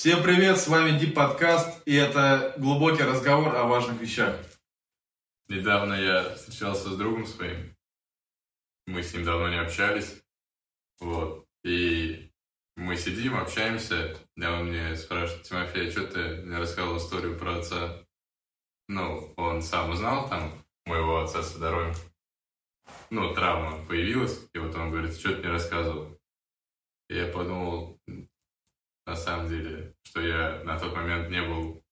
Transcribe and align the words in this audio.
Всем 0.00 0.22
привет, 0.22 0.58
с 0.58 0.66
вами 0.66 0.98
Дип 0.98 1.14
Подкаст, 1.14 1.82
и 1.84 1.94
это 1.94 2.54
глубокий 2.56 3.02
разговор 3.02 3.54
о 3.54 3.64
важных 3.64 4.00
вещах. 4.00 4.34
Недавно 5.46 5.92
я 5.92 6.36
встречался 6.36 6.88
с 6.88 6.96
другом 6.96 7.26
своим. 7.26 7.76
Мы 8.86 9.02
с 9.02 9.12
ним 9.12 9.24
давно 9.24 9.50
не 9.50 9.60
общались. 9.60 10.22
Вот. 11.00 11.44
И 11.64 12.32
мы 12.76 12.96
сидим, 12.96 13.36
общаемся. 13.36 14.16
И 14.36 14.42
он 14.42 14.68
мне 14.68 14.96
спрашивает, 14.96 15.42
Тимофей, 15.42 15.88
а 15.88 15.90
что 15.90 16.06
ты 16.06 16.46
мне 16.46 16.56
рассказывал 16.56 16.96
историю 16.96 17.38
про 17.38 17.58
отца? 17.58 18.02
Ну, 18.88 19.34
он 19.36 19.60
сам 19.60 19.90
узнал 19.90 20.30
там 20.30 20.64
моего 20.86 21.20
отца 21.20 21.42
со 21.42 21.58
здоровьем. 21.58 21.94
Ну, 23.10 23.34
травма 23.34 23.84
появилась, 23.84 24.48
и 24.54 24.58
вот 24.60 24.74
он 24.76 24.92
говорит, 24.92 25.14
что 25.14 25.34
ты 25.34 25.40
мне 25.40 25.50
рассказывал? 25.50 26.18
И 27.10 27.16
я 27.16 27.26
подумал, 27.26 28.00
на 29.06 29.16
самом 29.16 29.48
деле, 29.48 29.94
что 30.02 30.20
я 30.20 30.62
на 30.64 30.78
тот 30.78 30.94
момент 30.94 31.30
не 31.30 31.42
был 31.42 31.82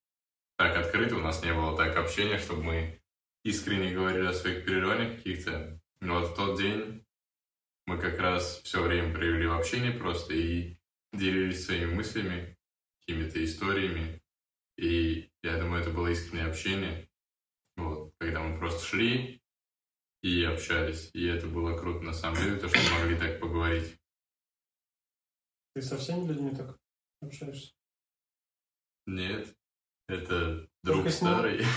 так 0.57 0.77
открыт, 0.77 1.13
у 1.13 1.21
нас 1.21 1.43
не 1.43 1.53
было 1.53 1.77
так 1.77 1.97
общения, 1.97 2.39
чтобы 2.39 2.63
мы 2.63 3.03
искренне 3.45 3.95
говорили 3.95 4.27
о 4.27 4.33
своих 4.33 4.65
переживаниях 4.65 5.17
каких-то. 5.17 5.81
Но 6.01 6.21
вот 6.21 6.31
в 6.31 6.35
тот 6.35 6.59
день 6.59 7.05
мы 7.87 7.99
как 7.99 8.19
раз 8.19 8.61
все 8.63 8.83
время 8.83 9.15
провели 9.15 9.47
в 9.47 9.55
общении 9.55 9.97
просто 9.97 10.35
и 10.35 10.77
делились 11.13 11.65
своими 11.65 11.95
мыслями, 11.95 12.57
какими-то 13.01 13.43
историями. 13.45 14.23
И 14.77 15.31
я 15.43 15.59
думаю, 15.59 15.83
это 15.83 15.91
было 15.91 16.09
искреннее 16.09 16.49
общение. 16.49 17.09
Вот, 17.77 18.13
когда 18.19 18.43
мы 18.43 18.59
просто 18.59 18.85
шли 18.85 19.41
и 20.23 20.45
общались. 20.45 21.11
И 21.15 21.27
это 21.27 21.47
было 21.47 21.79
круто 21.79 22.05
на 22.05 22.13
самом 22.13 22.37
деле, 22.39 22.57
то, 22.57 22.69
что 22.69 22.79
мы 22.79 23.01
могли 23.01 23.17
так 23.17 23.41
поговорить. 23.41 23.97
Ты 25.75 25.83
со 25.83 25.97
всеми 25.97 26.27
людьми 26.27 26.55
так 26.55 26.77
общаешься? 27.21 27.73
Нет, 29.07 29.55
это 30.09 30.69
друг 30.83 30.97
Только 30.99 31.11
старый. 31.11 31.65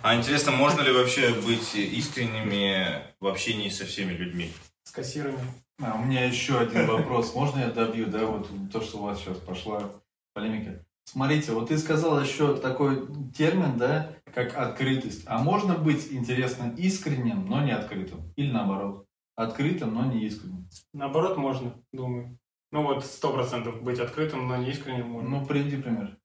А 0.00 0.14
интересно, 0.14 0.52
можно 0.52 0.80
ли 0.82 0.92
вообще 0.92 1.34
быть 1.34 1.74
искренними 1.74 3.02
в 3.18 3.26
общении 3.26 3.68
со 3.68 3.84
всеми 3.84 4.12
людьми? 4.12 4.52
С 4.84 4.92
кассирами? 4.92 5.40
А 5.80 5.96
у 5.96 6.04
меня 6.04 6.24
еще 6.24 6.60
один 6.60 6.86
вопрос. 6.86 7.34
Можно 7.34 7.60
я 7.60 7.70
добью, 7.70 8.06
да, 8.06 8.24
вот 8.24 8.48
то, 8.72 8.80
что 8.80 8.98
у 8.98 9.02
вас 9.02 9.18
сейчас 9.18 9.38
пошла 9.38 9.90
полемика? 10.34 10.84
Смотрите, 11.04 11.52
вот 11.52 11.68
ты 11.68 11.78
сказал 11.78 12.20
еще 12.20 12.56
такой 12.56 13.08
термин, 13.32 13.76
да, 13.76 14.14
как 14.32 14.56
открытость. 14.56 15.24
А 15.26 15.42
можно 15.42 15.74
быть, 15.74 16.12
интересно, 16.12 16.72
искренним, 16.76 17.46
но 17.46 17.64
не 17.64 17.72
открытым? 17.72 18.32
Или 18.36 18.52
наоборот, 18.52 19.06
открытым, 19.34 19.94
но 19.94 20.04
не 20.04 20.26
искренним? 20.26 20.68
Наоборот, 20.92 21.38
можно, 21.38 21.74
думаю. 21.92 22.38
Ну 22.70 22.82
вот 22.82 23.04
сто 23.04 23.32
процентов 23.32 23.82
быть 23.82 23.98
открытым, 23.98 24.46
но 24.46 24.56
не 24.56 24.70
искренним 24.70 25.06
можно. 25.06 25.30
Ну, 25.30 25.46
приведи 25.46 25.80
пример. 25.80 26.18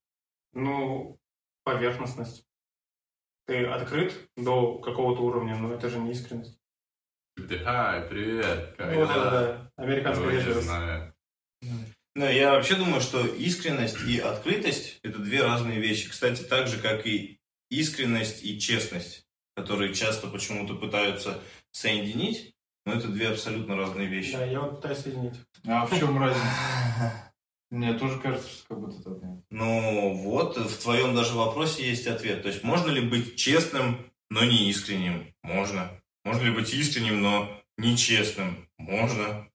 Ну, 0.52 1.18
поверхностность. 1.64 2.44
Ты 3.46 3.64
открыт 3.66 4.14
до 4.36 4.78
какого-то 4.78 5.22
уровня, 5.22 5.56
но 5.56 5.72
это 5.72 5.88
же 5.88 5.98
не 5.98 6.12
искренность. 6.12 6.58
Да, 7.36 8.06
привет, 8.08 8.74
как 8.76 8.92
Ну, 8.92 9.00
вот 9.00 9.10
это 9.10 9.14
дела? 9.14 9.30
да, 9.30 9.70
американская 9.82 10.28
вежливость. 10.28 10.66
знаю. 10.66 11.14
Ну, 12.16 12.26
я 12.30 12.52
вообще 12.52 12.76
думаю, 12.76 13.00
что 13.00 13.26
искренность 13.26 14.00
и 14.06 14.20
открытость– 14.20 15.00
это 15.02 15.18
две 15.18 15.42
разные 15.42 15.80
вещи. 15.80 16.08
Кстати, 16.08 16.42
так 16.44 16.68
же, 16.68 16.80
как 16.80 17.06
и 17.06 17.40
искренность 17.70 18.44
и 18.44 18.60
честность, 18.60 19.26
которые 19.56 19.94
часто 19.94 20.28
почему-то 20.28 20.76
пытаются 20.76 21.42
соединить, 21.72 22.53
но 22.84 22.92
это 22.94 23.08
две 23.08 23.28
абсолютно 23.28 23.76
разные 23.76 24.06
вещи. 24.06 24.32
Да, 24.32 24.44
я 24.44 24.60
вот 24.60 24.76
пытаюсь 24.76 24.98
соединить. 24.98 25.34
А 25.66 25.86
в 25.86 25.98
чем 25.98 26.18
разница? 26.22 27.22
Мне 27.70 27.94
тоже 27.94 28.18
кажется, 28.20 28.48
что 28.48 28.68
как 28.68 28.80
будто 28.80 29.02
так 29.02 29.22
нет. 29.22 29.40
Ну 29.50 30.14
вот, 30.14 30.56
в 30.56 30.82
твоем 30.82 31.14
даже 31.14 31.34
вопросе 31.34 31.88
есть 31.88 32.06
ответ. 32.06 32.42
То 32.42 32.48
есть 32.48 32.62
можно 32.62 32.90
ли 32.90 33.00
быть 33.00 33.36
честным, 33.36 33.98
но 34.30 34.44
не 34.44 34.68
искренним? 34.70 35.34
Можно. 35.42 35.90
Можно 36.24 36.42
ли 36.44 36.50
быть 36.52 36.72
искренним, 36.72 37.20
но 37.20 37.60
нечестным? 37.76 38.68
Можно. 38.78 39.48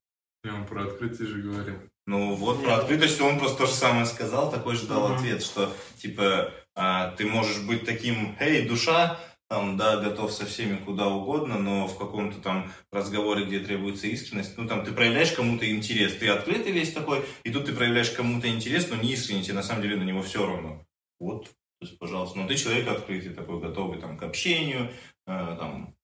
Я 0.44 0.54
вам 0.54 0.66
про 0.66 0.84
открытие 0.86 1.28
же 1.28 1.42
говорил. 1.42 1.75
Ну 2.08 2.34
вот 2.36 2.58
Нет. 2.58 2.66
про 2.66 2.75
открытость 2.78 3.22
он 3.22 3.38
просто 3.38 3.59
то 3.59 3.66
же 3.68 3.74
самое 3.74 4.06
сказал, 4.06 4.50
такой 4.52 4.75
же 4.75 4.88
дал 4.88 5.08
Мгм. 5.09 5.18
ответ, 5.18 5.44
что 5.44 5.72
типа 5.98 6.52
а, 6.75 7.12
ты 7.12 7.25
можешь 7.25 7.59
быть 7.62 7.86
таким, 7.86 8.36
эй, 8.40 8.68
душа, 8.68 9.20
там, 9.50 9.78
да, 9.78 9.98
готов 9.98 10.32
со 10.32 10.46
всеми 10.46 10.78
куда 10.78 11.08
угодно, 11.08 11.58
но 11.58 11.88
в 11.88 11.98
каком-то 11.98 12.40
там 12.40 12.72
разговоре, 12.92 13.46
где 13.46 13.60
требуется 13.60 14.06
искренность, 14.08 14.56
ну 14.58 14.68
там 14.68 14.86
ты 14.86 14.92
проявляешь 14.92 15.32
кому-то 15.32 15.70
интерес, 15.70 16.16
ты 16.16 16.28
открытый 16.28 16.72
весь 16.72 16.94
такой, 16.94 17.26
и 17.44 17.52
тут 17.52 17.66
ты 17.66 17.74
проявляешь 17.74 18.12
кому-то 18.12 18.48
интерес, 18.48 18.88
но 18.90 18.96
не 18.96 19.14
искренне, 19.14 19.44
тебе 19.44 19.56
на 19.56 19.64
самом 19.64 19.82
деле 19.82 19.98
на 19.98 20.04
него 20.04 20.22
все 20.22 20.46
равно. 20.46 20.86
Вот, 21.20 21.46
то 21.80 21.86
есть, 21.86 21.98
пожалуйста, 21.98 22.38
но 22.38 22.48
ты 22.48 22.56
человек 22.56 22.88
открытый, 22.88 23.34
такой, 23.34 23.60
готовый 23.60 24.00
там 24.00 24.18
к 24.18 24.24
общению, 24.24 24.92
э, 25.26 25.56
там. 25.60 25.96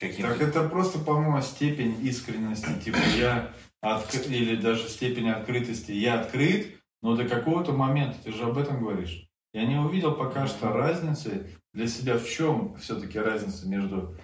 Так 0.00 0.40
это 0.42 0.68
просто, 0.68 0.98
по-моему, 0.98 1.40
степень 1.42 2.04
искренности. 2.04 2.68
Типа 2.84 2.98
я 3.16 3.54
открыт, 3.80 4.26
или 4.28 4.56
даже 4.56 4.88
степень 4.88 5.30
открытости. 5.30 5.92
Я 5.92 6.20
открыт, 6.20 6.78
но 7.00 7.14
до 7.14 7.26
какого-то 7.26 7.72
момента, 7.72 8.18
ты 8.22 8.32
же 8.32 8.44
об 8.44 8.58
этом 8.58 8.80
говоришь. 8.80 9.26
Я 9.54 9.64
не 9.64 9.76
увидел 9.76 10.14
пока 10.14 10.46
что 10.46 10.70
разницы 10.70 11.48
для 11.76 11.88
себя 11.88 12.16
в 12.16 12.26
чем 12.26 12.74
все-таки 12.78 13.18
разница 13.18 13.68
между 13.68 14.16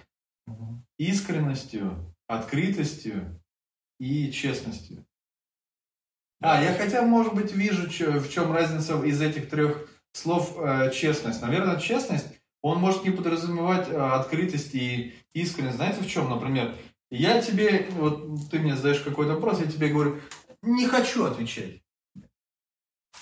искренностью, 0.97 2.13
открытостью 2.27 3.39
и 3.99 4.31
честностью. 4.31 5.05
А, 6.41 6.61
я 6.61 6.73
хотя, 6.73 7.03
может 7.03 7.35
быть, 7.35 7.53
вижу, 7.53 7.87
в 7.87 8.29
чем 8.29 8.51
разница 8.51 9.01
из 9.03 9.21
этих 9.21 9.49
трех 9.49 9.87
слов 10.13 10.55
э, 10.57 10.91
честность. 10.91 11.41
Наверное, 11.41 11.79
честность, 11.79 12.27
он 12.63 12.79
может 12.79 13.03
не 13.03 13.11
подразумевать 13.11 13.87
э, 13.87 13.95
открытость 13.95 14.73
и 14.73 15.13
искренность. 15.33 15.77
Знаете, 15.77 16.01
в 16.01 16.07
чем, 16.07 16.31
например, 16.31 16.75
я 17.11 17.39
тебе, 17.39 17.87
вот 17.91 18.49
ты 18.49 18.59
мне 18.59 18.75
задаешь 18.75 19.01
какой-то 19.01 19.35
вопрос, 19.35 19.59
я 19.59 19.67
тебе 19.67 19.89
говорю, 19.89 20.19
не 20.63 20.87
хочу 20.87 21.23
отвечать. 21.23 21.81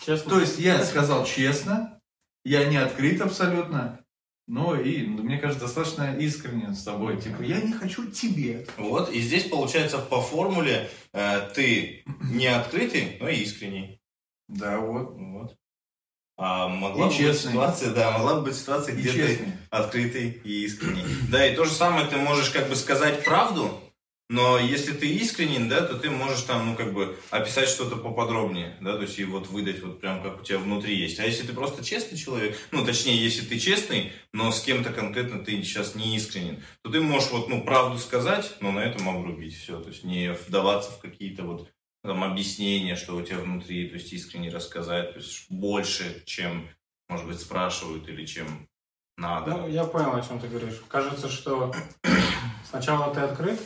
Честно. 0.06 0.32
То 0.32 0.40
есть 0.40 0.58
я 0.58 0.84
сказал 0.84 1.26
честно, 1.26 2.02
я 2.44 2.66
не 2.66 2.78
открыт 2.78 3.22
абсолютно, 3.22 4.01
но 4.52 4.76
и, 4.76 5.04
ну, 5.04 5.24
мне 5.24 5.38
кажется, 5.38 5.64
достаточно 5.66 6.14
искренне 6.18 6.74
с 6.74 6.84
тобой. 6.84 7.22
Типа, 7.22 7.42
я 7.42 7.62
не 7.62 7.72
хочу 7.72 8.12
тебе. 8.12 8.68
Вот, 8.78 9.10
и 9.10 9.22
здесь 9.22 9.46
получается 9.46 9.98
по 9.98 10.22
формуле 10.22 10.90
э, 11.14 11.50
ты 11.56 12.04
не 12.22 12.48
открытый, 12.48 13.16
но 13.22 13.30
и 13.30 13.38
искренний. 13.38 14.02
Да, 14.50 14.78
вот. 14.80 15.16
Вот. 15.18 15.56
А 16.38 16.68
могла 16.68 17.08
И 17.08 17.18
бы 17.18 17.28
быть 17.30 17.40
ситуация, 17.40 17.94
да, 17.94 18.12
могла 18.12 18.36
бы 18.36 18.48
быть 18.48 18.56
ситуация, 18.56 18.94
И 18.94 18.98
где 19.00 19.14
честный. 19.14 19.36
ты 19.38 19.52
открытый 19.70 20.42
и 20.44 20.66
искренний. 20.66 21.06
Да, 21.30 21.48
и 21.48 21.56
то 21.56 21.64
же 21.64 21.72
самое 21.72 22.08
ты 22.08 22.18
можешь 22.18 22.50
как 22.50 22.68
бы 22.68 22.76
сказать 22.76 23.24
правду, 23.24 23.80
но 24.32 24.58
если 24.58 24.94
ты 24.94 25.10
искренен, 25.10 25.68
да, 25.68 25.82
то 25.82 25.98
ты 25.98 26.10
можешь 26.10 26.44
там, 26.44 26.66
ну, 26.66 26.76
как 26.78 26.94
бы 26.94 27.18
описать 27.32 27.68
что-то 27.68 27.98
поподробнее, 27.98 28.78
да, 28.80 28.96
то 28.96 29.02
есть 29.02 29.20
и 29.20 29.26
вот 29.26 29.48
выдать 29.48 29.84
вот 29.84 30.00
прям 30.00 30.24
как 30.24 30.40
у 30.40 30.44
тебя 30.46 30.58
внутри 30.58 30.96
есть. 30.96 31.20
А 31.20 31.26
если 31.26 31.46
ты 31.46 31.52
просто 31.52 31.84
честный 31.84 32.18
человек, 32.18 32.58
ну, 32.72 32.86
точнее, 32.86 33.22
если 33.22 33.46
ты 33.46 33.60
честный, 33.60 34.14
но 34.32 34.54
с 34.54 34.62
кем-то 34.62 34.94
конкретно 34.94 35.44
ты 35.44 35.62
сейчас 35.62 35.96
не 35.96 36.16
искренен, 36.16 36.64
то 36.82 36.90
ты 36.90 37.02
можешь 37.02 37.30
вот, 37.30 37.50
ну, 37.50 37.62
правду 37.66 37.98
сказать, 37.98 38.56
но 38.62 38.72
на 38.72 38.80
этом 38.80 39.10
обрубить 39.10 39.58
все, 39.58 39.82
то 39.82 39.90
есть 39.90 40.06
не 40.06 40.32
вдаваться 40.32 40.92
в 40.92 41.00
какие-то 41.00 41.44
вот 41.44 41.70
там, 42.02 42.24
объяснения, 42.24 42.96
что 42.96 43.18
у 43.18 43.22
тебя 43.22 43.40
внутри, 43.40 43.90
то 43.90 43.96
есть 43.96 44.14
искренне 44.14 44.50
рассказать, 44.50 45.12
то 45.12 45.20
есть 45.20 45.52
больше, 45.52 46.24
чем, 46.26 46.70
может 47.10 47.28
быть, 47.28 47.42
спрашивают 47.42 48.08
или 48.08 48.26
чем 48.26 48.70
надо. 49.18 49.52
Ну, 49.58 49.68
я 49.68 49.84
понял, 49.84 50.16
о 50.16 50.22
чем 50.22 50.40
ты 50.40 50.48
говоришь. 50.48 50.82
Кажется, 50.88 51.28
что 51.28 51.74
сначала 52.64 53.14
ты 53.14 53.20
открыт, 53.20 53.60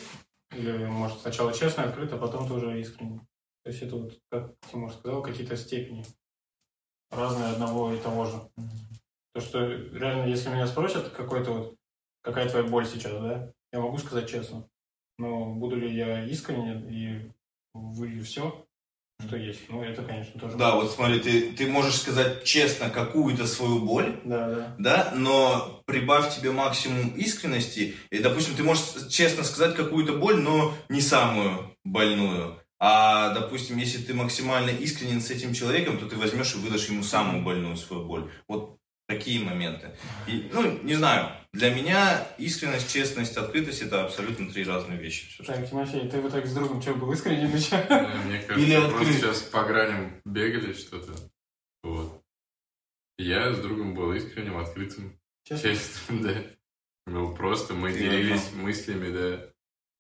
или, 0.56 0.86
может, 0.86 1.20
сначала 1.20 1.54
честно 1.54 1.84
открыт, 1.84 2.12
а 2.14 2.18
потом 2.18 2.48
ты 2.48 2.54
уже 2.54 2.80
искренний. 2.80 3.20
То 3.64 3.72
есть 3.72 3.82
это 3.82 3.96
вот, 3.96 4.14
как 4.30 4.54
Тимур 4.72 4.94
сказал, 4.94 5.22
какие-то 5.22 5.58
степени 5.58 6.06
разные 7.10 7.50
одного 7.50 7.94
и 7.94 8.00
того 8.00 8.26
же. 8.26 8.38
То, 9.34 9.42
что 9.42 9.68
реально, 9.68 10.30
если 10.30 10.50
меня 10.50 10.68
спросят, 10.68 11.10
какой-то 11.10 11.52
вот, 11.52 11.76
какая 12.22 12.50
твоя 12.50 12.68
боль 12.68 12.86
сейчас, 12.86 13.14
да, 13.14 13.52
я 13.72 13.80
могу 13.80 13.98
сказать 13.98 14.30
честно. 14.30 14.68
Но 15.18 15.54
буду 15.56 15.76
ли 15.76 15.94
я 15.94 16.26
искренен 16.26 16.88
и 16.90 17.32
вы 17.74 18.20
все, 18.22 18.65
что 19.36 19.38
есть? 19.38 19.62
Ну, 19.70 19.84
это, 19.84 20.04
конечно, 20.04 20.40
тоже. 20.40 20.58
Да, 20.58 20.76
вот 20.76 20.92
смотри, 20.92 21.20
ты, 21.20 21.52
ты 21.52 21.68
можешь 21.68 21.96
сказать 21.96 22.44
честно 22.44 22.90
какую-то 22.90 23.48
свою 23.48 23.80
боль, 23.80 24.20
Да, 24.24 24.50
да. 24.50 24.76
да, 24.78 25.14
но 25.16 25.82
прибавь 25.86 26.36
тебе 26.36 26.52
максимум 26.52 27.10
искренности, 27.10 27.96
и, 28.10 28.20
допустим, 28.20 28.56
ты 28.56 28.64
можешь 28.64 28.84
честно 29.10 29.44
сказать 29.44 29.76
какую-то 29.76 30.14
боль, 30.14 30.38
но 30.38 30.74
не 30.90 31.02
самую 31.02 31.76
больную. 31.84 32.60
А, 32.80 33.34
допустим, 33.34 33.78
если 33.78 34.02
ты 34.02 34.14
максимально 34.14 34.70
искренен 34.70 35.22
с 35.22 35.32
этим 35.32 35.54
человеком, 35.54 35.98
то 35.98 36.08
ты 36.08 36.18
возьмешь 36.18 36.54
и 36.56 36.58
выдашь 36.58 36.90
ему 36.90 37.04
самую 37.04 37.44
больную 37.44 37.78
свою 37.78 38.06
боль. 38.06 38.30
Вот 38.48 38.78
такие 39.08 39.44
моменты. 39.44 39.92
И, 40.28 40.50
ну, 40.54 40.80
не 40.84 40.96
знаю, 40.96 41.32
для 41.54 41.74
меня 41.74 42.28
искренность, 42.38 42.92
честность, 42.92 43.38
открытость 43.38 43.82
это 43.82 44.04
абсолютно 44.06 44.52
три 44.52 44.64
разные 44.64 44.98
вещи. 45.00 45.30
Что- 45.32 45.44
Так, 45.46 45.70
Тимофей, 45.70 46.10
ты 46.10 46.20
в 46.22 46.28
итоге 46.30 46.48
с 46.48 46.54
другом 46.54 46.82
что, 46.82 46.94
был 46.96 47.12
искренен 47.14 47.50
или 47.50 47.60
чё? 47.60 47.76
Э, 47.78 48.18
Мне 48.26 48.40
кажется, 48.40 48.60
Или 48.60 48.76
просто 48.80 48.98
открыт. 49.00 49.16
сейчас 49.16 49.42
по 49.44 49.64
граням 49.64 50.22
бегали 50.26 50.74
что-то. 50.74 51.14
я 53.18 53.54
с 53.54 53.60
другом 53.60 53.94
был 53.94 54.14
искренним, 54.14 54.58
открытым, 54.58 55.18
честным, 55.46 56.22
да. 56.24 56.34
Ну, 57.08 57.34
просто 57.36 57.74
мы 57.74 57.94
Ты 57.94 58.00
делились 58.00 58.52
мыслями, 58.54 59.10
да, 59.16 59.48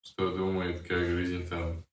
что 0.01 0.35
думает, 0.35 0.81
как 0.87 1.05
жизнь 1.05 1.47
там. 1.47 1.85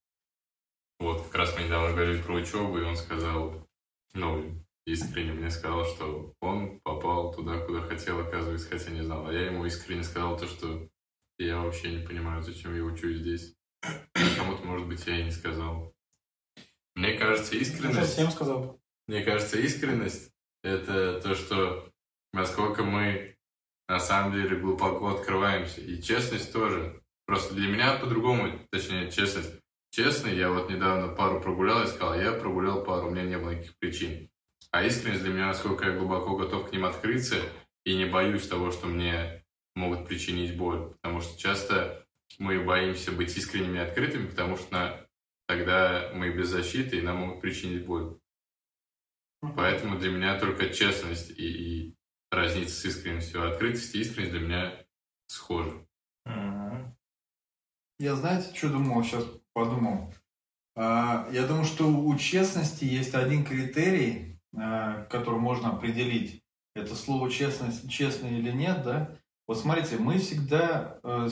Вот, 0.98 1.24
как 1.26 1.34
раз 1.36 1.54
мы 1.56 1.64
недавно 1.64 1.92
говорили 1.94 2.22
про 2.22 2.34
учебу, 2.34 2.78
и 2.78 2.82
он 2.82 2.96
сказал, 2.96 3.66
ну, 4.14 4.61
искренне 4.86 5.32
мне 5.32 5.50
сказал, 5.50 5.84
что 5.84 6.34
он 6.40 6.80
попал 6.80 7.32
туда, 7.34 7.58
куда 7.60 7.82
хотел, 7.82 8.20
оказывается, 8.20 8.68
хотя 8.68 8.90
не 8.90 9.02
знал. 9.02 9.26
А 9.26 9.32
я 9.32 9.46
ему 9.46 9.64
искренне 9.66 10.02
сказал 10.02 10.36
то, 10.36 10.46
что 10.46 10.88
я 11.38 11.58
вообще 11.58 11.96
не 11.96 12.06
понимаю, 12.06 12.42
зачем 12.42 12.74
я 12.76 12.84
учусь 12.84 13.18
здесь. 13.18 13.54
Кому-то, 14.36 14.64
может 14.64 14.86
быть, 14.86 15.06
я 15.06 15.20
и 15.20 15.24
не 15.24 15.30
сказал. 15.30 15.94
Мне 16.94 17.14
кажется, 17.14 17.54
Я 17.54 17.62
искренность... 17.62 18.12
всем 18.12 18.30
сказал. 18.30 18.80
Мне 19.08 19.22
кажется, 19.22 19.58
искренность– 19.58 20.30
это 20.62 21.20
то, 21.20 21.34
что 21.34 21.90
насколько 22.32 22.84
мы 22.84 23.36
на 23.88 23.98
самом 23.98 24.32
деле 24.32 24.56
глубоко 24.56 25.08
открываемся. 25.08 25.80
И 25.80 26.00
честность 26.00 26.52
тоже. 26.52 27.02
Просто 27.26 27.54
для 27.54 27.68
меня 27.68 27.98
по-другому, 27.98 28.58
точнее, 28.70 29.10
честность. 29.10 29.60
Честный, 29.90 30.36
я 30.36 30.50
вот 30.50 30.70
недавно 30.70 31.14
пару 31.14 31.40
прогулял 31.40 31.82
и 31.82 31.86
сказал, 31.86 32.18
я 32.18 32.32
прогулял 32.32 32.82
пару, 32.82 33.08
у 33.08 33.10
меня 33.10 33.24
не 33.24 33.36
было 33.36 33.50
никаких 33.50 33.76
причин. 33.78 34.30
А 34.72 34.82
искренность 34.84 35.22
для 35.22 35.32
меня, 35.32 35.46
насколько 35.48 35.84
я 35.86 35.96
глубоко 35.96 36.36
готов 36.36 36.68
к 36.68 36.72
ним 36.72 36.84
открыться 36.86 37.36
и 37.84 37.94
не 37.94 38.06
боюсь 38.06 38.48
того, 38.48 38.72
что 38.72 38.86
мне 38.86 39.44
могут 39.74 40.08
причинить 40.08 40.56
боль. 40.56 40.94
Потому 41.00 41.20
что 41.20 41.38
часто 41.38 42.06
мы 42.38 42.64
боимся 42.64 43.12
быть 43.12 43.36
искренними 43.36 43.76
и 43.76 43.82
открытыми, 43.82 44.26
потому 44.28 44.56
что 44.56 44.72
на- 44.72 45.06
тогда 45.46 46.10
мы 46.14 46.30
без 46.30 46.48
защиты, 46.48 46.98
и 46.98 47.02
нам 47.02 47.18
могут 47.18 47.40
причинить 47.42 47.84
боль. 47.86 48.18
Поэтому 49.56 49.98
для 49.98 50.10
меня 50.10 50.38
только 50.38 50.68
честность 50.70 51.30
и, 51.30 51.44
и 51.88 51.94
разница 52.30 52.74
с 52.74 52.84
искренностью. 52.84 53.42
А 53.42 53.52
открытость 53.52 53.94
и 53.94 54.00
искренность 54.00 54.32
для 54.32 54.40
меня 54.40 54.86
схожи. 55.26 55.86
Я, 57.98 58.16
знаете, 58.16 58.54
что 58.56 58.70
думал, 58.70 59.04
сейчас 59.04 59.26
подумал. 59.52 60.12
А, 60.74 61.28
Я 61.30 61.46
думаю, 61.46 61.64
что 61.64 61.88
у 61.88 62.16
честности 62.16 62.84
есть 62.84 63.14
один 63.14 63.44
критерий, 63.44 64.31
а, 64.54 65.04
который 65.04 65.40
можно 65.40 65.70
определить. 65.70 66.42
Это 66.74 66.94
слово 66.94 67.30
честность, 67.30 67.90
честно 67.90 68.26
или 68.26 68.50
нет, 68.50 68.82
да? 68.82 69.16
Вот 69.46 69.58
смотрите, 69.58 69.98
мы 69.98 70.18
всегда 70.18 70.98
э, 71.02 71.28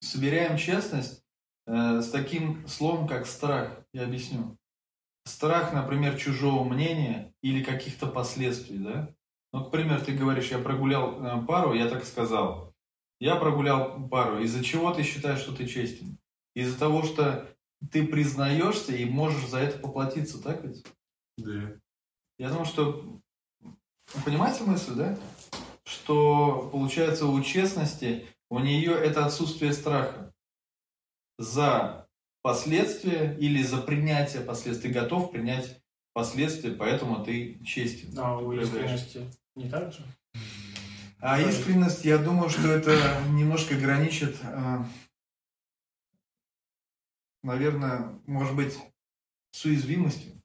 сверяем 0.00 0.56
честность 0.56 1.22
э, 1.66 2.00
с 2.00 2.10
таким 2.10 2.66
словом, 2.66 3.06
как 3.06 3.26
страх. 3.26 3.84
Я 3.92 4.04
объясню. 4.04 4.56
Страх, 5.26 5.72
например, 5.72 6.16
чужого 6.16 6.64
мнения 6.64 7.34
или 7.42 7.62
каких-то 7.62 8.06
последствий, 8.06 8.78
да? 8.78 9.14
Ну, 9.52 9.64
к 9.64 9.70
примеру, 9.70 10.00
ты 10.00 10.12
говоришь, 10.12 10.50
я 10.50 10.58
прогулял 10.58 11.22
э, 11.22 11.46
пару, 11.46 11.74
я 11.74 11.88
так 11.88 12.04
сказал. 12.04 12.72
Я 13.18 13.36
прогулял 13.36 14.08
пару. 14.08 14.40
Из-за 14.42 14.64
чего 14.64 14.92
ты 14.92 15.02
считаешь, 15.02 15.40
что 15.40 15.54
ты 15.54 15.66
честен? 15.66 16.18
Из-за 16.54 16.78
того, 16.78 17.02
что 17.02 17.46
ты 17.90 18.06
признаешься 18.06 18.94
и 18.94 19.04
можешь 19.04 19.48
за 19.48 19.58
это 19.58 19.78
поплатиться, 19.78 20.42
так 20.42 20.64
ведь? 20.64 20.84
Да. 21.36 21.74
Я 22.40 22.48
думаю, 22.48 22.64
что... 22.64 23.20
Вы 23.60 24.22
понимаете 24.24 24.64
мысль, 24.64 24.94
да? 24.94 25.18
Что, 25.84 26.70
получается, 26.72 27.26
у 27.26 27.38
честности, 27.42 28.26
у 28.48 28.60
нее 28.60 28.92
это 28.92 29.26
отсутствие 29.26 29.74
страха 29.74 30.32
за 31.36 32.08
последствия 32.40 33.36
или 33.38 33.62
за 33.62 33.82
принятие 33.82 34.40
последствий. 34.40 34.90
Ты 34.90 34.98
готов 34.98 35.30
принять 35.30 35.82
последствия, 36.14 36.70
поэтому 36.70 37.22
ты 37.22 37.62
честен. 37.62 38.18
А 38.18 38.38
у 38.38 38.52
искренности 38.52 39.30
не 39.54 39.68
так 39.68 39.92
же? 39.92 40.02
А 41.18 41.38
искренность, 41.42 42.06
я 42.06 42.16
думаю, 42.16 42.48
что 42.48 42.68
это 42.68 43.22
немножко 43.32 43.74
граничит, 43.74 44.38
э, 44.42 44.78
наверное, 47.42 48.18
может 48.24 48.56
быть, 48.56 48.78
с 49.50 49.62
уязвимостью. 49.66 50.39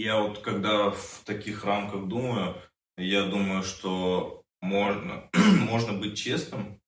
Я 0.00 0.18
вот 0.22 0.38
когда 0.38 0.90
в 0.90 1.22
таких 1.26 1.62
рамках 1.62 2.08
думаю, 2.08 2.56
я 2.96 3.26
думаю, 3.26 3.62
что 3.62 4.42
можно, 4.62 5.28
можно 5.34 5.92
быть 5.92 6.16
честным, 6.16 6.80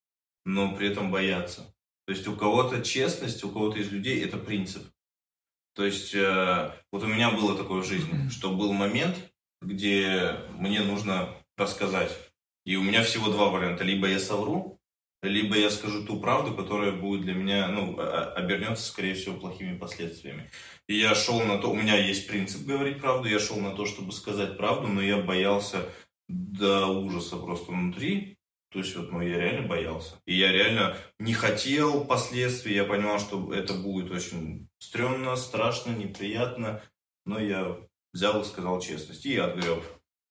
но 0.47 0.75
при 0.75 0.88
этом 0.88 1.11
бояться. 1.11 1.75
То 2.06 2.14
есть 2.14 2.26
у 2.26 2.35
кого-то 2.35 2.81
честность, 2.81 3.44
у 3.44 3.50
кого-то 3.50 3.79
из 3.79 3.93
людей 3.93 4.25
это 4.25 4.38
принцип. 4.38 4.91
То 5.75 5.85
есть 5.85 6.14
э, 6.14 6.73
вот 6.91 7.03
у 7.03 7.06
меня 7.06 7.31
было 7.31 7.55
такое 7.55 7.82
в 7.82 7.87
жизни, 7.87 8.29
что 8.31 8.56
был 8.56 8.73
момент, 8.73 9.14
где 9.61 10.38
мне 10.53 10.81
нужно 10.81 11.37
рассказать. 11.59 12.19
И 12.64 12.76
у 12.76 12.82
меня 12.82 13.03
всего 13.03 13.31
два 13.31 13.50
варианта. 13.50 13.85
Либо 13.85 14.09
я 14.09 14.19
совру, 14.20 14.81
либо 15.22 15.56
я 15.56 15.70
скажу 15.70 16.04
ту 16.04 16.20
правду, 16.20 16.54
которая 16.54 16.92
будет 16.92 17.22
для 17.22 17.34
меня, 17.34 17.69
ну, 17.69 17.96
а- 17.98 18.32
обернется, 18.34 18.84
скорее 18.84 19.14
всего, 19.14 19.36
плохими 19.38 19.78
последствиями. 19.78 20.50
И 20.88 20.96
я 20.96 21.14
шел 21.14 21.40
на 21.40 21.58
то, 21.58 21.70
у 21.70 21.74
меня 21.74 21.96
есть 21.96 22.26
принцип 22.26 22.66
говорить 22.66 23.00
правду, 23.00 23.28
я 23.28 23.38
шел 23.38 23.58
на 23.58 23.74
то, 23.74 23.86
чтобы 23.86 24.12
сказать 24.12 24.56
правду, 24.56 24.88
но 24.88 25.00
я 25.00 25.19
боялся 25.19 25.88
до 26.28 26.86
ужаса 26.86 27.36
просто 27.36 27.72
внутри. 27.72 28.36
То 28.72 28.78
есть 28.78 28.96
вот, 28.96 29.12
ну, 29.12 29.20
я 29.20 29.38
реально 29.38 29.69
боялся. 29.69 30.20
И 30.24 30.34
я 30.34 30.50
реально 30.50 30.96
не 31.19 31.34
хотел 31.34 32.04
последствий, 32.04 32.75
я 32.75 32.84
понимал, 32.84 33.20
что 33.20 33.52
это 33.52 33.75
будет 33.75 34.10
очень 34.10 34.68
стрёмно, 34.78 35.36
страшно, 35.36 35.92
неприятно, 35.92 36.82
но 37.26 37.38
я 37.38 37.76
взял 38.12 38.40
и 38.40 38.44
сказал 38.44 38.80
честность, 38.80 39.26
и 39.26 39.36
отгреб. 39.36 39.82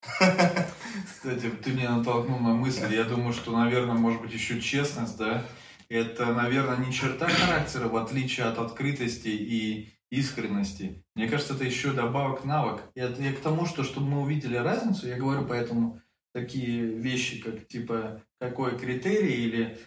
Кстати, 1.06 1.50
ты 1.64 1.72
меня 1.72 1.96
натолкнул 1.98 2.40
на 2.40 2.54
мысль. 2.54 2.94
Я 2.94 3.04
думаю, 3.04 3.34
что, 3.34 3.52
наверное, 3.52 3.96
может 3.96 4.22
быть, 4.22 4.34
еще 4.34 4.60
честность, 4.60 5.18
да? 5.18 5.46
Это, 5.90 6.34
наверное, 6.34 6.78
не 6.78 6.92
черта 6.92 7.28
характера, 7.28 7.88
в 7.88 7.96
отличие 7.96 8.48
от 8.48 8.58
открытости 8.58 9.28
и 9.28 9.90
искренности. 10.10 11.04
Мне 11.16 11.28
кажется, 11.28 11.54
это 11.54 11.64
еще 11.64 11.92
добавок 11.92 12.46
навык. 12.46 12.82
И 12.96 13.00
это 13.00 13.22
я 13.22 13.34
к 13.34 13.40
тому, 13.40 13.66
что 13.66 13.84
чтобы 13.84 14.08
мы 14.08 14.22
увидели 14.22 14.58
разницу, 14.58 15.08
я 15.08 15.18
говорю 15.18 15.46
поэтому 15.46 16.02
такие 16.34 16.86
вещи, 16.86 17.42
как 17.42 17.68
типа 17.68 18.22
какой 18.40 18.78
критерий 18.78 19.46
или 19.46 19.78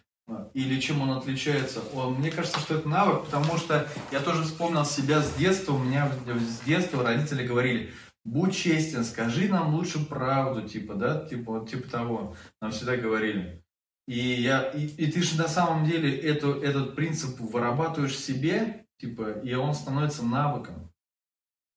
или 0.55 0.81
чем 0.81 1.03
он 1.03 1.11
отличается. 1.11 1.83
Он, 1.93 2.15
мне 2.15 2.31
кажется, 2.31 2.59
что 2.59 2.77
это 2.77 2.89
навык, 2.89 3.27
потому 3.27 3.59
что 3.59 3.87
я 4.11 4.21
тоже 4.21 4.45
вспомнил 4.45 4.87
себя 4.87 5.21
с 5.21 5.35
детства. 5.35 5.75
У 5.75 5.79
меня 5.79 6.11
с 6.27 6.65
детства 6.65 7.03
родители 7.03 7.47
говорили, 7.47 7.93
будь 8.25 8.57
честен, 8.57 9.05
скажи 9.05 9.49
нам 9.49 9.75
лучше 9.75 10.05
правду, 10.05 10.67
типа, 10.67 10.95
да, 10.95 11.27
типа, 11.27 11.67
типа 11.69 11.89
того. 11.89 12.37
Нам 12.61 12.73
всегда 12.73 12.97
говорили. 12.97 13.63
И, 14.07 14.19
я, 14.19 14.71
и, 14.71 14.87
и 14.87 15.11
ты 15.11 15.23
же 15.23 15.39
на 15.39 15.49
самом 15.49 15.87
деле 15.87 16.19
эту, 16.19 16.61
этот 16.61 16.95
принцип 16.95 17.41
вырабатываешь 17.41 18.19
себе, 18.19 18.87
типа, 18.99 19.41
и 19.41 19.55
он 19.55 19.75
становится 19.75 20.25
навыком. 20.25 20.93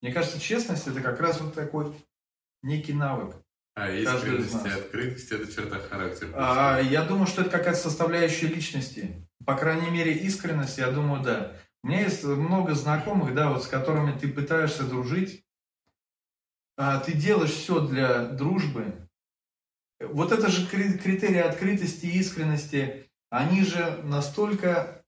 Мне 0.02 0.12
кажется, 0.12 0.40
честность 0.40 0.88
это 0.88 1.02
как 1.02 1.20
раз 1.20 1.40
вот 1.40 1.54
такой 1.54 1.94
некий 2.64 2.94
навык. 2.94 3.36
А 3.76 3.92
искренность 3.92 4.66
и 4.66 4.70
открытость– 4.70 5.32
это 5.32 5.52
черта 5.52 5.80
характера. 5.80 6.32
А, 6.36 6.80
я 6.80 7.06
думаю, 7.06 7.28
что 7.28 7.42
это 7.42 7.52
какая-то 7.52 7.80
составляющая 7.80 8.48
личности. 8.48 9.28
По 9.46 9.56
крайней 9.56 9.90
мере, 9.92 10.14
искренность, 10.14 10.80
я 10.80 10.90
думаю, 10.92 11.22
да. 11.22 11.54
У 11.84 11.88
меня 11.88 12.02
есть 12.02 12.24
много 12.24 12.74
знакомых, 12.74 13.36
да, 13.36 13.52
вот 13.52 13.64
с 13.64 13.68
которыми 13.68 14.18
ты 14.18 14.28
пытаешься 14.30 14.84
дружить. 14.84 15.46
А, 16.78 17.00
ты 17.00 17.14
делаешь 17.14 17.52
все 17.52 17.80
для 17.80 18.26
дружбы. 18.26 18.94
Вот 20.00 20.32
это 20.32 20.48
же 20.50 20.68
кри- 20.68 20.98
критерии 20.98 21.40
открытости 21.40 22.06
и 22.06 22.20
искренности, 22.20 23.10
они 23.32 23.64
же 23.64 24.00
настолько... 24.04 25.04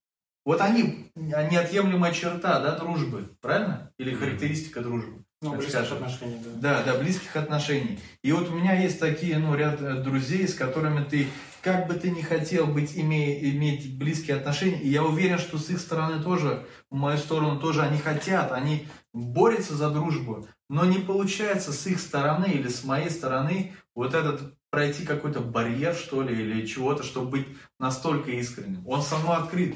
Вот 0.46 0.62
они 0.62 1.12
неотъемлемая 1.16 2.12
черта, 2.12 2.60
да, 2.60 2.76
дружбы, 2.76 3.30
правильно? 3.40 3.92
Или 4.00 4.16
характеристика 4.16 4.82
дружбы. 4.82 5.24
Ну, 5.42 5.54
близких 5.54 5.72
скажем. 5.72 5.98
отношений, 5.98 6.42
да. 6.44 6.84
Да, 6.84 6.84
да, 6.84 7.00
близких 7.00 7.36
отношений. 7.36 8.00
И 8.24 8.32
вот 8.32 8.50
у 8.50 8.56
меня 8.56 8.74
есть 8.82 9.00
такие, 9.00 9.38
ну, 9.38 9.56
ряд 9.56 9.80
э, 9.80 10.02
друзей, 10.02 10.48
с 10.48 10.54
которыми 10.56 11.04
ты, 11.06 11.28
как 11.62 11.88
бы 11.88 11.94
ты 11.94 12.10
ни 12.12 12.22
хотел 12.22 12.66
быть, 12.68 12.96
име- 12.96 13.40
иметь 13.52 13.98
близкие 13.98 14.36
отношения, 14.38 14.82
и 14.82 14.90
я 14.90 15.04
уверен, 15.04 15.38
что 15.38 15.58
с 15.58 15.70
их 15.70 15.80
стороны 15.80 16.22
тоже, 16.22 16.66
в 16.90 16.96
мою 16.96 17.18
сторону 17.18 17.60
тоже 17.60 17.84
они 17.84 18.00
хотят, 18.00 18.52
они 18.52 18.88
борются 19.14 19.76
за 19.76 19.90
дружбу, 19.90 20.48
но 20.70 20.86
не 20.86 21.00
получается 21.00 21.74
с 21.74 21.88
их 21.88 22.00
стороны 22.00 22.46
или 22.46 22.68
с 22.68 22.84
моей 22.84 23.10
стороны 23.10 23.76
вот 23.96 24.14
этот 24.14 24.56
пройти 24.70 25.06
какой-то 25.06 25.40
барьер, 25.42 25.96
что 25.96 26.22
ли, 26.22 26.40
или 26.40 26.66
чего-то, 26.66 27.04
чтобы 27.04 27.30
быть 27.30 27.48
настолько 27.80 28.32
искренним. 28.32 28.88
Он 28.88 29.02
со 29.02 29.18
мной 29.18 29.38
открыт. 29.38 29.76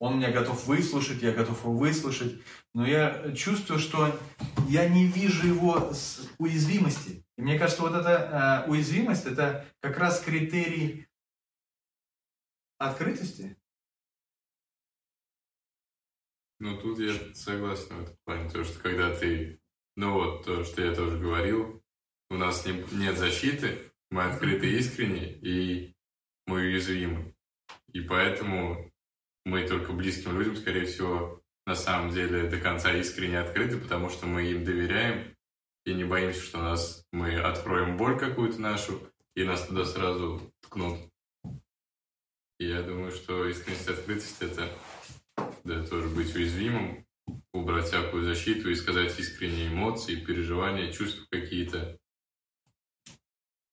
Он 0.00 0.18
меня 0.18 0.32
готов 0.32 0.66
выслушать, 0.66 1.22
я 1.22 1.30
готов 1.30 1.60
его 1.60 1.74
выслушать, 1.74 2.42
но 2.74 2.84
я 2.84 3.32
чувствую, 3.36 3.78
что 3.78 4.18
я 4.68 4.88
не 4.88 5.06
вижу 5.06 5.46
его 5.46 5.94
с 5.94 6.28
уязвимости. 6.38 7.24
И 7.38 7.42
мне 7.42 7.56
кажется, 7.56 7.82
вот 7.82 7.94
эта 7.94 8.64
э, 8.66 8.70
уязвимость 8.70 9.26
это 9.26 9.64
как 9.80 9.98
раз 9.98 10.20
критерий 10.20 11.06
открытости. 12.78 13.56
Ну, 16.62 16.76
тут 16.76 17.00
я 17.00 17.12
согласен 17.34 17.88
в 17.96 18.02
этом 18.02 18.16
плане, 18.24 18.48
то, 18.48 18.62
что 18.62 18.78
когда 18.78 19.12
ты, 19.12 19.58
ну 19.96 20.12
вот, 20.12 20.44
то, 20.44 20.62
что 20.62 20.84
я 20.84 20.94
тоже 20.94 21.18
говорил, 21.18 21.82
у 22.30 22.36
нас 22.36 22.64
не, 22.64 22.84
нет 22.92 23.18
защиты, 23.18 23.90
мы 24.12 24.22
открыты 24.22 24.70
и 24.70 24.78
искренни, 24.78 25.26
и 25.42 25.96
мы 26.46 26.60
уязвимы. 26.60 27.34
И 27.92 28.00
поэтому 28.00 28.92
мы 29.44 29.66
только 29.66 29.92
близким 29.92 30.38
людям, 30.38 30.54
скорее 30.54 30.86
всего, 30.86 31.42
на 31.66 31.74
самом 31.74 32.12
деле 32.12 32.48
до 32.48 32.60
конца 32.60 32.94
искренне 32.94 33.40
открыты, 33.40 33.76
потому 33.78 34.08
что 34.08 34.26
мы 34.26 34.44
им 34.44 34.64
доверяем 34.64 35.36
и 35.84 35.92
не 35.92 36.04
боимся, 36.04 36.42
что 36.42 36.58
нас 36.58 37.04
мы 37.10 37.40
откроем 37.40 37.96
боль 37.96 38.16
какую-то 38.16 38.60
нашу, 38.60 39.00
и 39.34 39.42
нас 39.42 39.66
туда 39.66 39.84
сразу 39.84 40.40
ткнут. 40.60 41.00
И 42.60 42.68
я 42.68 42.82
думаю, 42.82 43.10
что 43.10 43.48
искренность 43.48 43.88
и 43.88 43.92
открытость 43.92 44.42
это 44.42 44.70
да, 45.64 45.84
тоже 45.86 46.08
быть 46.08 46.34
уязвимым, 46.34 47.06
убрать 47.52 47.86
всякую 47.86 48.24
защиту 48.24 48.70
и 48.70 48.74
сказать 48.74 49.18
искренние 49.18 49.68
эмоции, 49.68 50.16
переживания, 50.16 50.92
чувства 50.92 51.26
какие-то. 51.30 51.98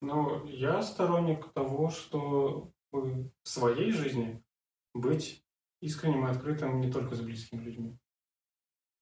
Ну, 0.01 0.46
я 0.48 0.81
сторонник 0.81 1.51
того, 1.53 1.89
что 1.89 2.72
в 2.91 3.31
своей 3.43 3.91
жизни 3.91 4.41
быть 4.93 5.43
искренним 5.81 6.27
и 6.27 6.31
открытым 6.31 6.79
не 6.79 6.91
только 6.91 7.15
с 7.15 7.22
близкими 7.22 7.62
людьми, 7.62 7.98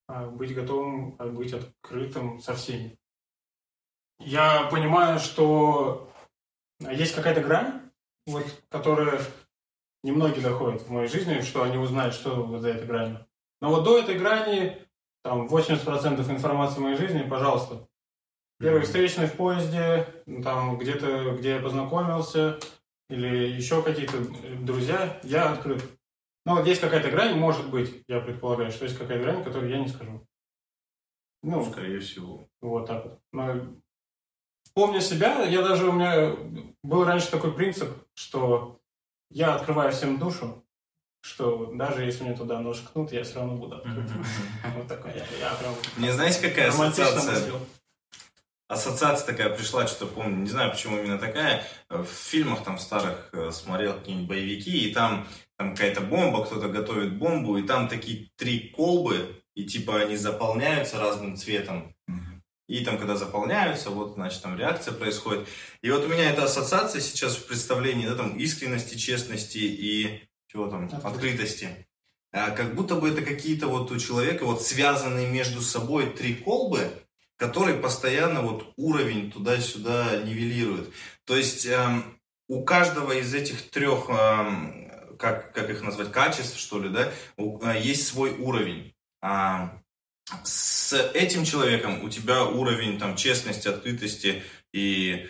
а 0.07 0.27
быть 0.27 0.53
готовым, 0.53 1.15
а 1.19 1.27
быть 1.27 1.53
открытым 1.53 2.39
со 2.39 2.53
всеми. 2.53 2.97
Я 4.19 4.67
понимаю, 4.71 5.19
что 5.19 6.11
есть 6.79 7.13
какая-то 7.13 7.41
грань, 7.41 7.91
вот, 8.25 8.45
которая 8.69 9.21
немногие 10.07 10.41
доходят 10.41 10.81
в 10.81 10.89
моей 10.89 11.07
жизни, 11.07 11.41
что 11.41 11.63
они 11.63 11.77
узнают, 11.77 12.13
что 12.13 12.43
вот 12.43 12.61
за 12.61 12.69
этой 12.69 12.87
гранью. 12.87 13.25
Но 13.61 13.69
вот 13.69 13.83
до 13.83 13.99
этой 13.99 14.17
грани, 14.17 14.77
там, 15.23 15.47
80% 15.47 16.31
информации 16.31 16.79
в 16.79 16.83
моей 16.83 16.95
жизни, 16.95 17.27
пожалуйста. 17.29 17.87
Первый 18.59 18.81
встречный 18.81 19.27
в 19.27 19.33
поезде, 19.33 20.07
там, 20.43 20.77
где-то, 20.77 21.35
где 21.37 21.55
я 21.55 21.61
познакомился, 21.61 22.57
или 23.09 23.49
еще 23.49 23.83
какие-то 23.83 24.17
друзья, 24.61 25.19
я 25.23 25.51
открыт. 25.51 25.83
Но 26.45 26.55
вот 26.55 26.65
есть 26.65 26.81
какая-то 26.81 27.11
грань, 27.11 27.37
может 27.37 27.69
быть, 27.69 28.03
я 28.07 28.21
предполагаю, 28.21 28.71
что 28.71 28.85
есть 28.85 28.97
какая-то 28.97 29.23
грань, 29.23 29.43
которую 29.43 29.69
я 29.69 29.79
не 29.79 29.87
скажу. 29.87 30.25
Ну, 31.43 31.63
скорее 31.65 31.99
всего. 31.99 32.47
Вот 32.61 32.87
так 32.87 33.03
вот. 33.03 33.19
Но, 33.31 33.67
помня 34.73 35.01
себя, 35.01 35.43
я 35.43 35.61
даже, 35.61 35.89
у 35.89 35.91
меня 35.91 36.35
был 36.83 37.03
раньше 37.03 37.29
такой 37.29 37.53
принцип, 37.53 37.89
что 38.15 38.76
я 39.29 39.55
открываю 39.55 39.91
всем 39.91 40.17
душу, 40.17 40.63
что 41.21 41.71
даже 41.73 42.03
если 42.03 42.23
мне 42.23 42.35
туда 42.35 42.59
нож 42.59 42.79
кнут, 42.79 43.11
я 43.11 43.23
все 43.23 43.35
равно 43.35 43.55
буду 43.55 43.75
открыт. 43.75 44.09
Вот 44.75 44.87
такая 44.87 45.15
я, 45.15 45.47
я 45.47 45.55
прям... 45.55 45.73
Мне 45.97 46.13
знаете, 46.13 46.47
какая 46.47 46.69
ассоциация? 46.69 47.33
мыслил. 47.33 47.59
Ассоциация 48.69 49.25
такая 49.25 49.49
пришла, 49.49 49.87
что 49.87 50.05
помню, 50.05 50.37
не 50.37 50.49
знаю, 50.49 50.71
почему 50.71 50.97
именно 50.97 51.17
такая. 51.17 51.63
В 51.89 52.05
фильмах 52.05 52.63
там 52.63 52.77
старых 52.77 53.29
э, 53.31 53.51
смотрел 53.51 53.93
какие-нибудь 53.93 54.27
боевики, 54.27 54.89
и 54.89 54.93
там, 54.93 55.25
там 55.57 55.71
какая-то 55.71 56.01
бомба, 56.01 56.45
кто-то 56.45 56.67
готовит 56.67 57.17
бомбу, 57.17 57.57
и 57.57 57.63
там 57.63 57.87
такие 57.87 58.29
три 58.35 58.69
колбы, 58.69 59.41
и 59.55 59.63
типа 59.63 60.01
они 60.01 60.17
заполняются 60.17 60.99
разным 60.99 61.37
цветом. 61.37 61.95
И 62.67 62.83
там, 62.83 62.97
когда 62.97 63.15
заполняются, 63.15 63.89
вот, 63.89 64.13
значит, 64.15 64.41
там 64.41 64.57
реакция 64.57 64.93
происходит. 64.93 65.47
И 65.81 65.89
вот 65.89 66.03
у 66.03 66.07
меня 66.09 66.29
эта 66.29 66.43
ассоциация 66.43 66.99
сейчас 67.01 67.35
в 67.37 67.47
представлении, 67.47 68.05
да, 68.07 68.15
там, 68.15 68.37
искренности, 68.37 68.97
честности 68.97 69.57
и 69.59 70.27
чего 70.47 70.67
там, 70.67 70.85
Открытости. 70.85 71.07
открытости. 71.07 71.87
А 72.33 72.51
как 72.51 72.75
будто 72.75 72.95
бы 72.95 73.09
это 73.09 73.21
какие-то 73.21 73.67
вот 73.67 73.89
у 73.91 73.97
человека 73.97 74.43
вот 74.45 74.61
связанные 74.61 75.29
между 75.29 75.61
собой 75.61 76.09
три 76.09 76.35
колбы, 76.35 76.89
которые 77.37 77.77
постоянно 77.77 78.41
вот 78.41 78.73
уровень 78.75 79.31
туда-сюда 79.31 80.17
нивелируют. 80.23 80.91
То 81.25 81.37
есть 81.37 81.65
эм, 81.65 82.19
у 82.49 82.63
каждого 82.63 83.13
из 83.13 83.33
этих 83.33 83.69
трех, 83.69 84.09
эм, 84.09 84.91
как, 85.17 85.53
как 85.53 85.69
их 85.69 85.81
назвать, 85.83 86.11
качеств, 86.11 86.59
что 86.59 86.81
ли, 86.81 86.89
да, 86.89 87.11
у- 87.37 87.63
э, 87.65 87.79
есть 87.81 88.07
свой 88.07 88.31
уровень. 88.31 88.93
А, 89.21 89.79
с 90.43 90.93
этим 91.13 91.45
человеком 91.45 92.03
у 92.03 92.09
тебя 92.09 92.43
уровень 92.43 92.99
там 92.99 93.15
честности, 93.15 93.67
открытости 93.67 94.43
и 94.73 95.27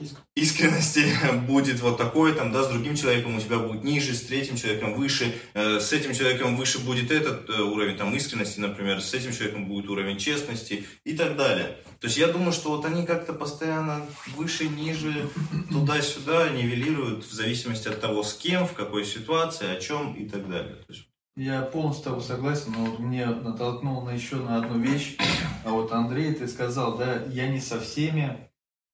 Иск. 0.00 0.16
искренности 0.34 1.06
будет 1.46 1.80
вот 1.80 1.96
такой, 1.98 2.34
там, 2.34 2.50
да, 2.50 2.64
с 2.64 2.68
другим 2.68 2.96
человеком 2.96 3.36
у 3.36 3.40
тебя 3.40 3.60
будет 3.60 3.84
ниже, 3.84 4.12
с 4.14 4.22
третьим 4.22 4.56
человеком 4.56 4.94
выше, 4.94 5.32
э, 5.54 5.78
с 5.78 5.92
этим 5.92 6.14
человеком 6.14 6.56
выше 6.56 6.80
будет 6.80 7.12
этот 7.12 7.48
э, 7.48 7.62
уровень 7.62 7.96
там 7.96 8.12
искренности, 8.14 8.58
например, 8.58 9.00
с 9.00 9.14
этим 9.14 9.32
человеком 9.32 9.66
будет 9.66 9.88
уровень 9.88 10.18
честности 10.18 10.84
и 11.04 11.16
так 11.16 11.36
далее. 11.36 11.78
То 12.00 12.08
есть 12.08 12.18
я 12.18 12.26
думаю, 12.26 12.52
что 12.52 12.70
вот 12.70 12.84
они 12.84 13.06
как-то 13.06 13.32
постоянно 13.32 14.04
выше, 14.36 14.66
ниже, 14.66 15.30
туда-сюда 15.70 16.50
нивелируют 16.50 17.24
в 17.24 17.32
зависимости 17.32 17.86
от 17.86 18.00
того, 18.00 18.24
с 18.24 18.34
кем, 18.34 18.66
в 18.66 18.72
какой 18.72 19.04
ситуации, 19.04 19.68
о 19.68 19.80
чем 19.80 20.14
и 20.14 20.28
так 20.28 20.48
далее. 20.50 20.74
То 20.74 20.92
есть 20.92 21.06
Я 21.36 21.62
полностью 21.62 22.00
с 22.00 22.04
тобой 22.04 22.22
согласен, 22.22 22.72
но 22.72 22.84
вот 22.84 23.00
мне 23.00 23.26
натолкнул 23.26 24.02
на 24.02 24.10
еще 24.10 24.36
на 24.36 24.58
одну 24.58 24.78
вещь. 24.78 25.16
А 25.64 25.70
вот 25.70 25.90
Андрей, 25.92 26.32
ты 26.34 26.46
сказал, 26.46 26.96
да, 26.96 27.24
я 27.24 27.48
не 27.48 27.60
со 27.60 27.80
всеми, 27.80 28.50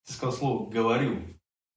ты 0.07 0.15
сказал 0.15 0.33
слово 0.33 0.71
«говорю». 0.71 1.21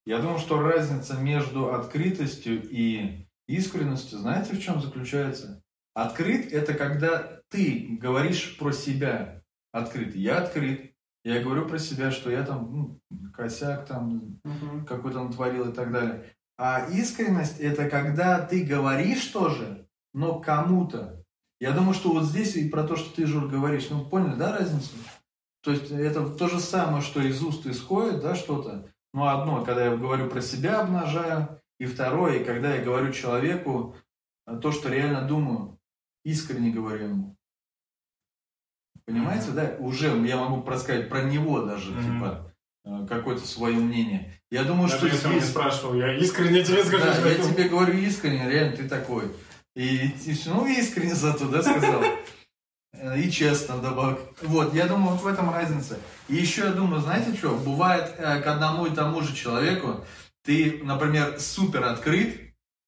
Я 0.05 0.19
думаю, 0.19 0.39
что 0.39 0.61
разница 0.61 1.17
между 1.17 1.73
открытостью 1.73 2.61
и 2.69 3.27
искренностью, 3.47 4.19
знаете, 4.19 4.53
в 4.53 4.61
чем 4.61 4.81
заключается? 4.81 5.61
Открыт– 5.93 6.51
это 6.53 6.73
когда 6.73 7.41
ты 7.49 7.97
говоришь 7.99 8.57
про 8.57 8.71
себя 8.71 9.43
открыт. 9.71 10.15
Я 10.15 10.39
открыт. 10.39 10.93
Я 11.25 11.41
говорю 11.41 11.67
про 11.67 11.77
себя, 11.77 12.11
что 12.11 12.29
я 12.31 12.43
там 12.43 12.99
ну, 13.09 13.31
косяк 13.33 13.85
там 13.85 14.39
Мгм. 14.43 14.85
какой-то 14.85 15.23
натворил 15.23 15.69
и 15.69 15.73
так 15.73 15.91
далее. 15.91 16.33
А 16.57 16.87
искренность 16.89 17.59
это 17.59 17.89
когда 17.89 18.45
ты 18.45 18.63
говоришь 18.63 19.25
тоже, 19.27 19.82
но 20.13 20.39
кому-то. 20.39 21.23
Я 21.59 21.71
думаю, 21.71 21.93
что 21.93 22.11
вот 22.11 22.23
здесь 22.25 22.55
и 22.55 22.69
про 22.69 22.83
то, 22.83 22.95
что 22.95 23.13
ты, 23.15 23.25
Жур, 23.25 23.47
говоришь, 23.47 23.87
ну 23.89 24.05
поняли, 24.05 24.35
да, 24.35 24.57
разницу? 24.57 24.91
То 25.63 25.71
есть 25.71 25.91
это 25.91 26.27
то 26.29 26.47
же 26.49 26.59
самое, 26.59 27.01
что 27.01 27.21
из 27.21 27.41
уст 27.41 27.65
исходит, 27.65 28.21
да, 28.21 28.35
что-то. 28.35 28.89
Ну, 29.13 29.25
одно, 29.27 29.63
когда 29.63 29.85
я 29.85 29.95
говорю 29.95 30.29
про 30.29 30.41
себя, 30.41 30.81
обнажаю, 30.81 31.61
и 31.79 31.85
второе, 31.85 32.43
когда 32.43 32.75
я 32.75 32.83
говорю 32.83 33.13
человеку 33.13 33.95
э, 34.47 34.57
то, 34.61 34.71
что 34.71 34.89
реально 34.89 35.21
думаю, 35.27 35.79
искренне 36.25 36.71
говорю 36.71 37.07
ему. 37.09 37.35
Понимаете, 39.05 39.51
да? 39.51 39.75
Уже 39.79 40.07
я 40.25 40.37
могу 40.37 40.61
просказать 40.63 41.09
про 41.09 41.23
него 41.23 41.61
даже, 41.61 41.91
Мгм. 41.91 42.01
типа, 42.15 42.53
э, 42.85 43.07
какое-то 43.07 43.45
свое 43.45 43.75
мнение. 43.77 44.33
Я 44.49 44.63
думаю, 44.63 44.89
Даже 44.89 44.97
что 44.97 45.07
если 45.07 45.27
он 45.27 45.33
не 45.33 45.39
здесь... 45.39 45.51
спрашивал, 45.51 45.93
я 45.95 46.17
искренне 46.17 46.63
тебе 46.63 46.83
скажу, 46.83 47.03
Да, 47.03 47.29
я 47.29 47.35
это- 47.35 47.53
тебе 47.53 47.69
говорю 47.69 47.97
искренне, 47.97 48.49
реально 48.49 48.77
ты 48.77 48.87
такой. 48.89 49.31
И, 49.75 50.07
и 50.25 50.39
ну, 50.45 50.65
искренне 50.67 51.15
зато, 51.15 51.47
да, 51.47 51.61
сказал. 51.61 52.03
Э, 52.93 53.19
И 53.19 53.31
честно 53.31 53.77
вдобавок. 53.77 54.19
Вот, 54.43 54.73
я 54.75 54.85
думаю, 54.87 55.13
вот 55.15 55.23
в 55.23 55.27
этом 55.27 55.49
разница. 55.51 55.97
И 56.27 56.35
еще 56.35 56.61
я 56.61 56.71
думаю, 56.71 57.01
знаете 57.01 57.35
что, 57.35 57.55
бывает 57.55 58.13
э, 58.17 58.41
к 58.41 58.47
одному 58.47 58.85
и 58.85 58.91
тому 58.95 59.21
же 59.21 59.35
человеку, 59.35 60.05
ты, 60.43 60.79
например, 60.83 61.39
супер 61.39 61.83
открыт, 61.85 62.39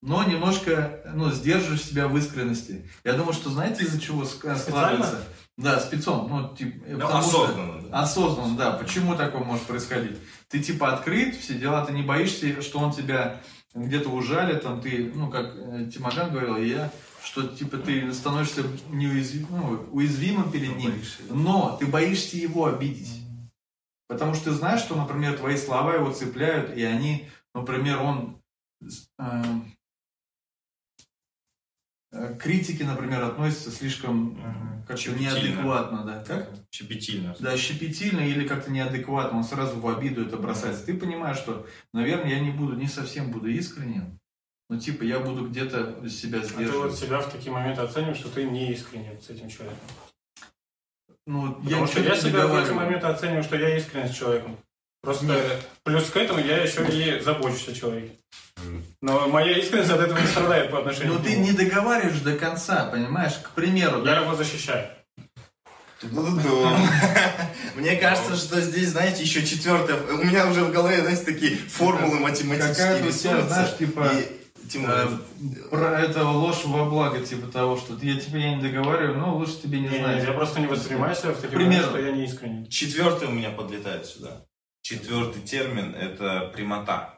но 0.04 0.24
немножко, 0.24 1.02
ну, 1.16 1.32
сдерживаешь 1.32 1.82
себя 1.84 2.08
в 2.08 2.16
искренности. 2.18 2.88
Я 3.04 3.14
думаю, 3.14 3.34
что 3.34 3.50
знаете, 3.50 3.84
из-за 3.84 4.00
чего 4.00 4.22
ск- 4.24 4.56
складывается? 4.58 5.24
Да, 5.58 5.80
спецом. 5.80 6.28
Ну, 6.30 6.56
типа, 6.56 6.86
ну, 6.88 7.00
потому 7.00 7.24
что- 7.24 7.44
осознанно. 7.46 7.82
да. 7.82 8.00
Осознанно, 8.02 8.58
да. 8.58 8.72
Почему 8.74 9.16
такое 9.16 9.42
может 9.44 9.64
происходить? 9.64 10.20
Ты 10.50 10.60
типа 10.60 10.94
открыт, 10.94 11.36
все 11.36 11.56
дела, 11.56 11.84
ты 11.86 11.94
не 11.94 12.04
боишься, 12.04 12.62
что 12.62 12.80
он 12.80 12.92
тебя 12.92 13.42
где-то 13.76 14.10
ужалит, 14.10 14.64
там 14.64 14.82
ты, 14.82 15.12
ну, 15.14 15.30
как 15.30 15.54
э, 15.56 15.90
Тимоган 15.94 16.32
говорил, 16.32 16.56
и 16.56 16.70
я, 16.70 16.92
что 17.24 17.46
типа 17.46 17.78
ты 17.78 18.12
становишься 18.14 18.64
неуязвим, 18.90 19.48
ну, 19.50 19.86
уязвимым 19.92 20.50
перед 20.50 20.78
ним, 20.78 20.92
Боишься, 20.92 21.22
но 21.30 21.78
ты 21.80 21.86
боишься 21.86 22.38
его 22.38 22.66
обидеть. 22.66 23.22
Потому 24.08 24.34
что 24.34 24.46
ты 24.46 24.52
знаешь, 24.52 24.82
что, 24.82 24.96
например, 24.96 25.38
твои 25.38 25.58
слова 25.58 25.94
его 25.94 26.12
цепляют, 26.12 26.76
и 26.78 26.84
они, 26.84 27.28
например, 27.54 28.02
он 28.02 28.42
э, 29.20 29.44
э, 32.16 32.34
к 32.34 32.42
критике, 32.42 32.84
например, 32.86 33.24
относится 33.24 33.70
слишком 33.72 34.18
Мгм. 34.34 34.84
как-то 34.88 34.98
Щепетильно. 35.02 35.34
неадекватно, 35.34 36.04
да? 36.06 36.24
Как? 36.24 36.50
Щепетильно. 36.72 37.36
Да, 37.40 37.56
щепетильно 37.58 38.22
или 38.22 38.48
как-то 38.48 38.72
неадекватно, 38.72 39.38
он 39.38 39.44
сразу 39.44 39.80
в 39.80 39.88
обиду 39.88 40.26
это 40.26 40.38
бросается. 40.38 40.86
Ты 40.86 40.96
понимаешь, 40.96 41.38
что, 41.38 41.68
наверное, 41.94 42.32
я 42.32 42.40
не 42.40 42.52
буду, 42.52 42.74
не 42.76 42.88
совсем 42.88 43.32
буду 43.32 43.48
искренним, 43.50 44.20
но 44.70 44.80
типа 44.80 45.04
я 45.04 45.20
буду 45.20 45.48
где-то 45.48 46.10
себя 46.10 46.40
А 46.40 46.42
ты 46.42 46.48
вот 46.48 46.56
сдерживать. 46.56 46.96
себя 46.96 47.20
в 47.20 47.32
такие 47.32 47.52
моменты 47.52 47.82
оцениваешь, 47.82 48.18
что 48.18 48.30
ты 48.30 48.44
не 48.46 48.72
искренен 48.72 49.20
с 49.22 49.30
этим 49.30 49.50
человеком. 49.50 49.80
Ну, 51.28 51.54
Потому 51.56 51.88
что 51.88 52.00
ничего 52.02 52.14
я 52.16 52.22
себя 52.22 52.48
в 52.48 52.56
эти 52.56 52.72
моменты 52.72 53.08
оцениваю, 53.08 53.44
что 53.44 53.56
я 53.58 53.76
искренен 53.78 54.08
с 54.10 54.16
человеком. 54.16 54.58
Просто 55.06 55.26
Нет. 55.26 55.68
плюс 55.84 56.10
к 56.10 56.18
этому 56.18 56.40
я 56.40 56.58
еще 56.58 56.86
и 56.92 57.20
забочусь 57.24 57.68
о 57.70 57.74
человеке. 57.74 58.12
Но 59.02 59.28
моя 59.28 59.58
искренность 59.58 59.92
от 59.92 60.02
этого 60.02 60.18
не 60.20 60.28
страдает 60.28 60.72
по 60.72 60.80
отношению 60.80 61.14
Но 61.14 61.20
к 61.20 61.22
Ну, 61.22 61.26
ты 61.26 61.32
нему. 61.36 61.44
не 61.46 61.52
договариваешь 61.54 62.20
до 62.20 62.36
конца, 62.38 62.86
понимаешь? 62.92 63.34
К 63.44 63.50
примеру, 63.52 64.00
Я 64.00 64.06
да? 64.06 64.22
его 64.22 64.36
защищаю. 64.36 64.88
Мне 67.76 67.96
кажется, 67.96 68.36
что 68.36 68.62
здесь, 68.62 68.90
знаете, 68.90 69.24
еще 69.24 69.46
четвертое. 69.46 69.96
У 70.14 70.24
меня 70.24 70.48
уже 70.48 70.64
в 70.64 70.72
голове, 70.72 71.02
знаете, 71.02 71.24
такие 71.24 71.56
формулы 71.56 72.20
математические 72.20 72.98
тебя, 73.00 73.08
рисуются. 73.08 73.48
знаешь, 73.48 73.78
типа, 73.78 74.12
Тимур, 74.70 74.90
Э, 74.90 75.08
Про 75.70 76.00
это 76.02 76.24
ложь 76.28 76.64
во 76.66 76.86
благо, 76.86 77.20
типа 77.20 77.52
того, 77.52 77.78
что 77.78 77.94
я 78.02 78.20
тебе 78.20 78.56
не 78.56 78.62
договариваю, 78.62 79.18
но 79.18 79.36
лучше 79.36 79.62
тебе 79.62 79.80
не 79.80 79.88
Не, 79.90 80.00
знать. 80.00 80.24
я 80.24 80.32
просто 80.34 80.60
не 80.60 80.68
воспринимаю 80.68 81.16
себя 81.16 81.32
в 81.32 81.36
таких 81.36 81.52
Примерно. 81.52 81.88
что 81.90 82.00
я 82.00 82.12
не 82.12 82.26
искренний. 82.26 82.68
Четвертый 82.70 83.28
у 83.28 83.32
меня 83.32 83.52
подлетает 83.52 84.06
сюда. 84.08 84.42
Четвертый 84.86 85.42
термин– 85.42 85.96
это 86.00 86.52
прямота. 86.54 87.18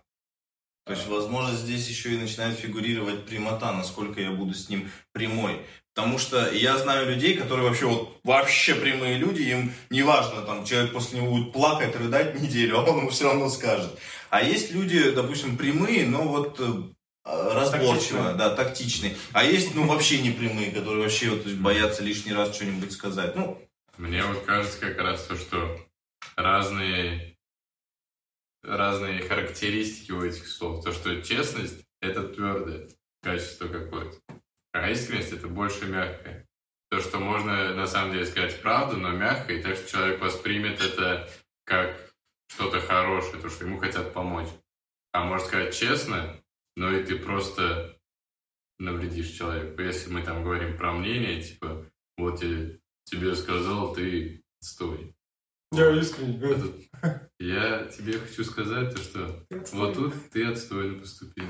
То 0.85 0.93
есть, 0.93 1.05
возможно, 1.07 1.53
здесь 1.53 1.85
еще 1.89 2.13
и 2.13 2.17
начинает 2.17 2.57
фигурировать 2.57 3.25
прямота, 3.25 3.73
насколько 3.73 4.21
я 4.21 4.31
буду 4.31 4.53
с 4.53 4.69
ним 4.69 4.89
прямой. 5.11 5.65
Потому 5.93 6.17
что 6.17 6.49
я 6.49 6.77
знаю 6.77 7.09
людей, 7.09 7.35
которые 7.35 7.67
вообще 7.67 7.87
вот 7.87 8.21
вообще 8.23 8.73
прямые 8.73 9.17
люди, 9.17 9.41
им 9.41 9.73
неважно, 9.89 10.43
там 10.43 10.63
человек 10.63 10.93
после 10.93 11.19
него 11.19 11.35
будет 11.35 11.51
плакать, 11.51 11.93
рыдать 11.93 12.39
неделю, 12.39 12.79
а 12.79 12.83
он 12.83 12.99
ему 12.99 13.09
все 13.09 13.25
равно 13.25 13.49
скажет. 13.49 13.99
А 14.29 14.41
есть 14.41 14.71
люди, 14.71 15.11
допустим, 15.11 15.57
прямые, 15.57 16.05
но 16.05 16.23
вот 16.23 16.61
э, 16.61 16.71
разборчиво, 17.25 18.33
да, 18.35 18.55
тактичные. 18.55 19.17
А 19.33 19.43
есть, 19.43 19.75
ну, 19.75 19.85
вообще 19.87 20.21
не 20.21 20.31
прямые, 20.31 20.71
которые 20.71 21.01
вообще 21.01 21.31
вот, 21.31 21.45
боятся 21.45 22.01
лишний 22.01 22.31
раз 22.31 22.55
что-нибудь 22.55 22.93
сказать. 22.93 23.35
Ну, 23.35 23.61
Мне 23.97 24.23
вот 24.23 24.45
кажется 24.45 24.79
как 24.79 24.97
раз 24.99 25.25
то, 25.25 25.35
что 25.35 25.77
разные, 26.37 27.36
разные 28.67 29.21
характеристики 29.21 30.11
у 30.11 30.23
этих 30.23 30.47
слов. 30.47 30.83
То, 30.83 30.91
что 30.91 31.21
честность– 31.21 31.85
это 32.01 32.27
твердое 32.27 32.89
качество 33.23 33.67
какое-то, 33.67 34.17
а 34.73 34.89
искренность– 34.89 35.31
это 35.33 35.47
больше 35.47 35.85
мягкое. 35.85 36.45
То, 36.89 36.99
что 37.01 37.19
можно 37.19 37.73
на 37.73 37.87
самом 37.87 38.13
деле 38.13 38.25
сказать 38.25 38.61
правду, 38.61 38.97
но 38.97 39.11
мягко, 39.11 39.53
и 39.53 39.61
так 39.61 39.75
что 39.75 39.89
человек 39.89 40.21
воспримет 40.21 40.81
это 40.81 41.29
как 41.65 42.13
что-то 42.49 42.79
хорошее, 42.79 43.41
то, 43.41 43.49
что 43.49 43.65
ему 43.65 43.77
хотят 43.77 44.13
помочь. 44.13 44.47
А 45.11 45.23
можно 45.23 45.45
сказать 45.45 45.75
честно, 45.75 46.41
но 46.75 46.91
и 46.91 47.03
ты 47.03 47.17
просто 47.17 47.97
навредишь 48.79 49.31
человеку. 49.31 49.81
Если 49.81 50.09
мы 50.11 50.23
там 50.23 50.43
говорим 50.43 50.77
про 50.77 50.93
мнение, 50.93 51.41
типа, 51.41 51.89
вот 52.17 52.41
я 52.43 52.77
тебе 53.05 53.35
сказал, 53.35 53.93
ты 53.93 54.43
стой. 54.59 55.13
Я 55.71 55.91
искренний. 55.99 56.89
Я 57.39 57.85
тебе 57.85 58.17
хочу 58.19 58.43
сказать 58.43 58.95
то, 58.95 59.01
что 59.01 59.45
вот 59.73 59.93
тут 59.93 60.13
ты 60.31 60.45
отстойно 60.45 60.99
поступил. 60.99 61.45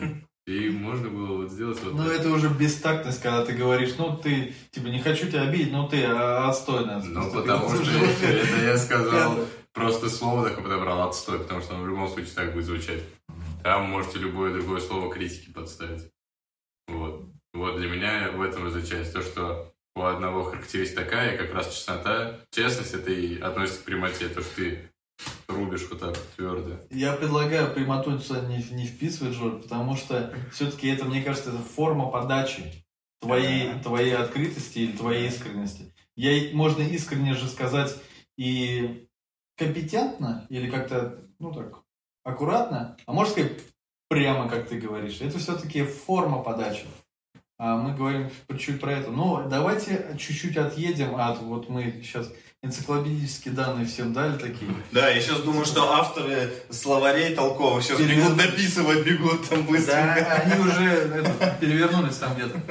И 0.48 0.70
можно 0.70 1.10
было 1.10 1.38
вот 1.38 1.52
сделать 1.52 1.78
вот 1.84 1.94
Ну, 1.94 2.06
так. 2.06 2.20
это 2.22 2.30
уже 2.30 2.48
бестактность, 2.48 3.22
когда 3.22 3.44
ты 3.46 3.52
говоришь, 3.54 3.96
ну, 3.98 4.16
ты, 4.16 4.54
типа, 4.72 4.88
не 4.88 5.02
хочу 5.02 5.28
тебя 5.28 5.42
обидеть, 5.42 5.74
но 5.74 5.90
ты 5.90 6.06
а, 6.06 6.48
отстойно. 6.48 7.04
Ну, 7.04 7.32
потому 7.34 7.68
что 7.70 7.84
Это 7.84 8.64
я 8.64 8.78
сказал, 8.78 9.40
просто 9.74 10.10
слово 10.10 10.48
такое 10.48 10.64
подобрал, 10.64 11.10
отстой, 11.10 11.40
потому 11.40 11.62
что 11.62 11.76
оно 11.76 11.84
в 11.84 11.88
любом 11.90 12.08
случае 12.08 12.34
так 12.34 12.54
будет 12.54 12.64
звучать. 12.66 13.04
Там 13.62 13.90
можете 13.90 14.20
любое 14.20 14.54
другое 14.54 14.80
слово 14.80 15.14
критики 15.14 15.52
подставить. 15.52 16.10
Вот. 16.88 17.26
Вот 17.54 17.76
для 17.78 17.90
меня 17.90 18.32
в 18.32 18.42
этом 18.42 18.68
и 18.68 18.72
заключается 18.72 19.14
то, 19.16 19.22
что 19.24 19.74
у 19.98 20.04
одного 20.04 20.44
характеристика 20.44 21.04
такая, 21.04 21.38
как 21.38 21.54
раз 21.54 21.74
честнота, 21.74 22.40
честность, 22.52 22.94
это 22.94 23.12
и 23.12 23.40
относится 23.40 23.82
к 23.82 23.86
прямоте, 23.86 24.30
то, 24.30 24.42
что 24.42 24.56
ты 24.56 24.92
рубишь 25.48 25.88
вот 25.90 26.00
так 26.00 26.18
твердо. 26.36 26.76
Я 26.92 27.14
предлагаю 27.14 27.74
прямоту 27.74 28.18
сюда 28.20 28.42
не, 28.42 28.64
не 28.72 28.86
вписывать, 28.86 29.34
Жор, 29.34 29.62
потому 29.62 29.96
что 29.96 30.34
все-таки 30.52 30.88
это, 30.88 31.06
мне 31.06 31.24
кажется, 31.24 31.50
это 31.50 31.60
форма 31.60 32.10
подачи 32.10 32.86
твоей, 33.20 33.80
твоей 33.80 34.16
открытости 34.16 34.80
или 34.80 34.96
твоей 34.96 35.28
искренности. 35.28 35.94
Я, 36.16 36.56
можно 36.56 36.84
искренне 36.84 37.34
же 37.34 37.48
сказать 37.48 37.96
и 38.38 39.08
компетентно, 39.58 40.46
или 40.50 40.70
как-то, 40.70 41.20
ну 41.40 41.52
так, 41.52 41.82
аккуратно, 42.24 42.98
а 43.06 43.14
можно 43.14 43.32
сказать 43.32 43.54
прямо, 44.10 44.48
как 44.48 44.70
ты 44.70 44.80
говоришь. 44.80 45.22
Это 45.22 45.40
все-таки 45.40 45.84
форма 45.84 46.44
подачи. 46.44 46.86
А 47.60 47.76
мы 47.76 47.96
говорим 47.96 48.30
чуть 48.60 48.80
про 48.80 48.94
это. 48.94 49.10
Но 49.10 49.48
давайте 49.50 50.16
чуть-чуть 50.20 50.58
отъедем 50.58 51.16
от, 51.16 51.42
вот 51.42 51.70
мы 51.70 52.02
сейчас 52.04 52.32
энциклопедические 52.62 53.54
данные 53.54 53.86
всем 53.86 54.14
дали 54.14 54.38
такие. 54.38 54.70
Да, 54.92 55.10
я 55.10 55.20
сейчас 55.20 55.42
думаю, 55.42 55.66
что 55.66 55.92
авторы 55.94 56.54
словарей 56.70 57.36
толковых 57.36 57.84
сейчас 57.84 57.98
Перевод. 57.98 58.34
бегут 58.34 58.38
дописывать, 58.38 59.06
бегут 59.06 59.50
там 59.50 59.66
быстро. 59.66 59.94
Да, 59.94 60.14
они 60.14 60.62
уже 60.62 60.84
это, 60.84 61.58
перевернулись 61.60 62.18
там 62.18 62.36
где-то. 62.36 62.62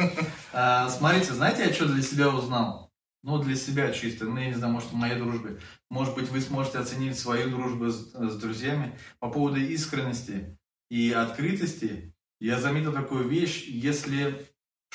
А, 0.52 0.88
смотрите, 0.88 1.32
знаете, 1.32 1.64
я 1.64 1.72
что 1.72 1.86
для 1.86 2.02
себя 2.02 2.28
узнал? 2.28 2.92
Ну, 3.22 3.38
для 3.38 3.56
себя 3.56 3.92
чисто. 3.92 4.26
Ну, 4.26 4.38
я 4.38 4.46
не 4.46 4.54
знаю, 4.54 4.72
может, 4.72 4.90
в 4.90 4.94
моей 4.94 5.16
дружбе. 5.16 5.58
Может 5.90 6.14
быть, 6.14 6.28
вы 6.30 6.40
сможете 6.40 6.78
оценить 6.78 7.18
свою 7.18 7.50
дружбу 7.50 7.88
с, 7.88 8.12
с 8.12 8.36
друзьями. 8.36 8.96
По 9.18 9.28
поводу 9.28 9.58
искренности 9.58 10.56
и 10.90 11.10
открытости, 11.10 12.14
я 12.40 12.60
заметил 12.60 12.92
такую 12.92 13.28
вещь, 13.28 13.64
если 13.66 14.46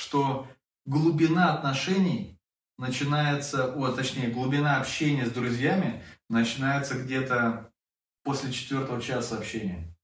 что 0.02 0.48
глубина 0.86 1.54
отношений 1.54 2.40
начинается, 2.80 3.72
о, 3.72 3.92
точнее, 3.92 4.30
глубина 4.30 4.80
общения 4.80 5.28
с 5.28 5.32
друзьями 5.32 6.02
начинается 6.28 6.96
где-то 6.96 7.72
после 8.24 8.52
четвертого 8.52 9.00
часа 9.00 9.38
общения. 9.38 9.96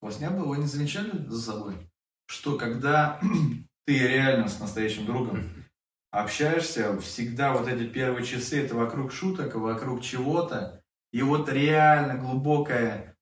У 0.00 0.06
вас 0.06 0.20
не 0.20 0.30
было, 0.30 0.46
вы 0.46 0.58
не 0.58 0.66
замечали 0.66 1.10
за 1.26 1.42
собой, 1.42 1.74
что 2.26 2.56
когда 2.56 3.20
ты 3.86 3.98
реально 3.98 4.48
с 4.48 4.60
настоящим 4.60 5.04
другом 5.04 5.42
общаешься, 6.12 7.00
всегда 7.00 7.54
вот 7.54 7.66
эти 7.66 7.88
первые 7.88 8.24
часы 8.24 8.64
это 8.64 8.76
вокруг 8.76 9.10
шуток, 9.12 9.56
вокруг 9.56 10.00
чего-то, 10.00 10.80
и 11.12 11.22
вот 11.22 11.48
реально 11.48 12.18
глубокое 12.18 13.16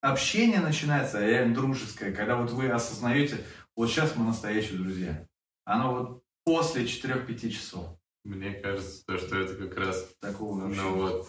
общение 0.00 0.58
начинается, 0.58 1.24
реально 1.24 1.54
дружеское, 1.54 2.10
когда 2.10 2.34
вот 2.34 2.50
вы 2.50 2.68
осознаете, 2.68 3.44
вот 3.76 3.88
сейчас 3.88 4.16
мы 4.16 4.24
настоящие 4.26 4.78
друзья. 4.78 5.26
Оно 5.64 5.94
вот 5.94 6.22
после 6.44 6.84
4-5 6.84 7.48
часов 7.50 7.98
Мне 8.24 8.54
кажется, 8.54 9.04
то, 9.06 9.18
что 9.18 9.38
это 9.38 9.54
как 9.56 9.76
раз 9.76 10.06
такого 10.20 10.58
Ну 10.60 10.66
общения. 10.68 10.90
вот, 10.90 11.28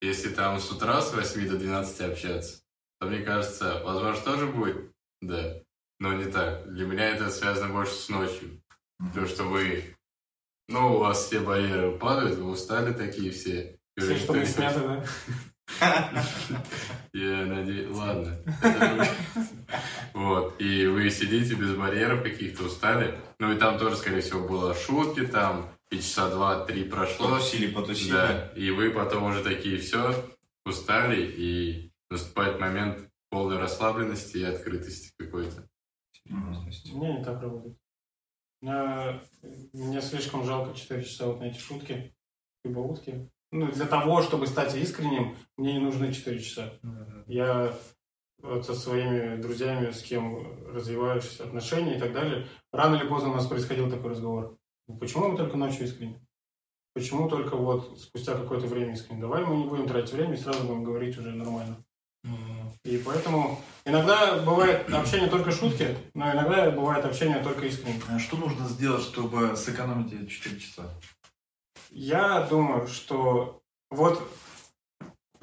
если 0.00 0.30
там 0.30 0.58
с 0.58 0.70
утра 0.70 1.00
с 1.00 1.12
8 1.14 1.48
до 1.48 1.58
12 1.58 2.00
общаться, 2.00 2.62
то 3.00 3.06
мне 3.06 3.20
кажется, 3.22 3.82
возможно, 3.84 4.22
тоже 4.24 4.46
будет, 4.46 4.92
да, 5.20 5.60
но 6.00 6.12
не 6.14 6.30
так. 6.30 6.66
Для 6.72 6.86
меня 6.86 7.08
это 7.10 7.30
связано 7.30 7.72
больше 7.72 7.94
с 7.94 8.08
ночью. 8.08 8.62
То, 9.14 9.26
что 9.26 9.44
вы, 9.44 9.96
ну, 10.68 10.94
у 10.94 10.98
вас 10.98 11.26
все 11.26 11.40
барьеры 11.40 11.98
падают, 11.98 12.38
вы 12.38 12.50
устали 12.50 12.92
такие 12.92 13.30
все. 13.32 13.78
Все, 13.98 14.16
что 14.16 14.32
мы 14.32 14.46
сняты, 14.46 14.80
да? 14.80 15.04
я 17.12 17.46
надеюсь, 17.46 17.94
ладно. 17.94 18.38
Вот, 20.14 20.60
и 20.60 20.86
вы 20.86 21.10
сидите 21.10 21.54
без 21.54 21.74
барьеров 21.74 22.22
каких-то, 22.22 22.64
устали. 22.64 23.18
Ну 23.40 23.52
и 23.52 23.58
там 23.58 23.78
тоже, 23.78 23.96
скорее 23.96 24.20
всего, 24.20 24.46
было 24.46 24.72
шутки 24.72 25.26
там, 25.26 25.68
и 25.90 25.96
часа 25.96 26.30
два-три 26.30 26.84
прошло. 26.84 27.30
Потусили, 27.30 27.72
потусили. 27.72 28.12
Да, 28.12 28.52
и 28.54 28.70
вы 28.70 28.90
потом 28.90 29.24
уже 29.24 29.42
такие 29.42 29.78
все 29.78 30.14
устали, 30.64 31.20
и 31.20 31.92
наступает 32.10 32.60
момент 32.60 33.10
полной 33.28 33.58
расслабленности 33.58 34.38
и 34.38 34.44
открытости 34.44 35.12
какой-то. 35.18 35.68
Мне 36.26 37.18
не 37.18 37.24
так 37.24 37.42
работает. 37.42 37.76
Мне, 38.60 39.20
мне 39.72 40.00
слишком 40.00 40.44
жалко 40.44 40.74
4 40.74 41.02
часа 41.02 41.26
вот 41.26 41.40
на 41.40 41.44
эти 41.44 41.58
шутки, 41.58 42.14
либо 42.64 42.78
утки. 42.78 43.28
Ну, 43.54 43.70
для 43.70 43.86
того, 43.86 44.20
чтобы 44.20 44.48
стать 44.48 44.74
искренним, 44.74 45.36
мне 45.56 45.74
не 45.74 45.78
нужны 45.78 46.12
4 46.12 46.40
часа. 46.40 46.72
Я 47.28 47.72
вот 48.42 48.66
со 48.66 48.74
своими 48.74 49.40
друзьями, 49.40 49.92
с 49.92 50.02
кем 50.02 50.44
развиваешь 50.74 51.38
отношения 51.38 51.96
и 51.96 52.00
так 52.00 52.12
далее, 52.12 52.48
рано 52.72 52.96
или 52.96 53.06
поздно 53.06 53.30
у 53.30 53.34
нас 53.34 53.46
происходил 53.46 53.88
такой 53.88 54.10
разговор. 54.10 54.56
«Ну, 54.88 54.96
Почему 54.96 55.28
мы 55.28 55.38
только 55.38 55.56
ночью 55.56 55.84
искренне? 55.84 56.20
Почему 56.94 57.28
только 57.28 57.54
вот 57.54 57.96
спустя 58.00 58.34
какое-то 58.34 58.66
время 58.66 58.94
искренне? 58.94 59.20
Давай 59.20 59.44
мы 59.44 59.54
не 59.54 59.66
будем 59.66 59.86
тратить 59.86 60.12
время 60.12 60.34
и 60.34 60.38
сразу 60.38 60.66
будем 60.66 60.82
говорить 60.82 61.16
уже 61.16 61.30
нормально. 61.30 61.76
И 62.82 62.98
поэтому 63.06 63.60
иногда 63.84 64.38
бывает 64.38 64.92
общение 64.92 65.30
только 65.30 65.52
шутки, 65.52 65.96
но 66.12 66.32
иногда 66.32 66.72
бывает 66.72 67.04
общение 67.04 67.40
только 67.40 67.66
искренне. 67.66 68.00
А 68.08 68.18
Что 68.18 68.36
нужно 68.36 68.66
сделать, 68.66 69.04
чтобы 69.04 69.54
сэкономить 69.56 70.12
эти 70.12 70.26
4 70.26 70.58
часа? 70.58 70.90
Я 71.94 72.40
думаю, 72.50 72.88
что 72.88 73.62
вот 73.88 74.20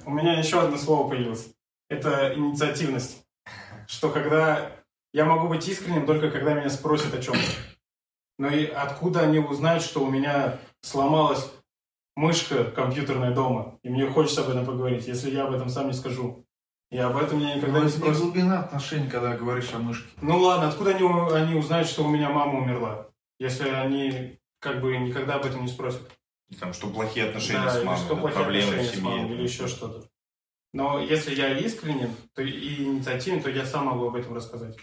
у 0.06 0.12
меня 0.12 0.38
еще 0.38 0.62
одно 0.62 0.78
слово 0.78 1.10
появилось. 1.10 1.50
Это 1.90 2.34
инициативность. 2.36 3.24
Что 3.88 4.10
когда 4.10 4.72
я 5.14 5.24
могу 5.24 5.48
быть 5.48 5.66
искренним 5.68 6.06
только 6.06 6.30
когда 6.30 6.54
меня 6.54 6.70
спросят 6.70 7.14
о 7.14 7.22
чем-то. 7.22 7.40
Но 8.38 8.50
и 8.50 8.66
откуда 8.66 9.22
они 9.22 9.40
узнают, 9.40 9.82
что 9.82 10.04
у 10.04 10.12
меня 10.12 10.60
сломалась 10.82 11.50
мышка 12.18 12.66
компьютерная 12.66 13.32
дома, 13.34 13.80
и 13.84 13.90
мне 13.90 14.10
хочется 14.10 14.42
об 14.42 14.50
этом 14.50 14.66
поговорить, 14.66 15.08
если 15.08 15.32
я 15.32 15.46
об 15.46 15.54
этом 15.54 15.70
сам 15.70 15.88
не 15.88 15.94
скажу. 15.94 16.46
И 16.90 16.98
об 16.98 17.16
этом 17.16 17.40
меня 17.40 17.56
никогда 17.56 17.78
Ну, 17.80 17.84
не 17.86 17.90
это 17.90 17.98
спросят. 17.98 18.22
глубина 18.24 18.60
отношений, 18.60 19.10
когда 19.10 19.38
говоришь 19.38 19.74
о 19.74 19.80
мышке. 19.80 20.10
Ну 20.22 20.38
ладно, 20.38 20.68
откуда 20.68 20.90
они, 20.90 21.08
они 21.34 21.56
узнают, 21.56 21.88
что 21.88 22.04
у 22.04 22.10
меня 22.10 22.30
мама 22.30 22.60
умерла, 22.60 23.08
если 23.40 23.70
они 23.70 24.38
как 24.60 24.82
бы 24.82 24.98
никогда 24.98 25.36
об 25.36 25.46
этом 25.46 25.62
не 25.62 25.70
спросят? 25.70 26.02
Там, 26.60 26.74
что 26.74 26.90
плохие 26.90 27.28
отношения 27.28 27.64
Да, 27.64 27.82
с 27.82 27.84
мамой, 27.84 28.00
что 28.00 28.16
да, 28.16 28.22
плохие 28.22 28.42
проблемы 28.42 28.68
в 28.68 28.74
отношения 28.74 28.98
с 28.98 29.02
мамой, 29.02 29.20
семье. 29.22 29.36
или 29.36 29.44
еще 29.44 29.68
что-то. 29.68 30.08
Но 30.74 31.00
если 31.00 31.36
я 31.36 31.58
искренен 31.58 32.16
то 32.34 32.42
и 32.42 32.84
инициативен, 32.84 33.42
то 33.42 33.50
я 33.50 33.66
сам 33.66 33.86
могу 33.86 34.08
об 34.08 34.16
этом 34.16 34.34
рассказать. 34.34 34.76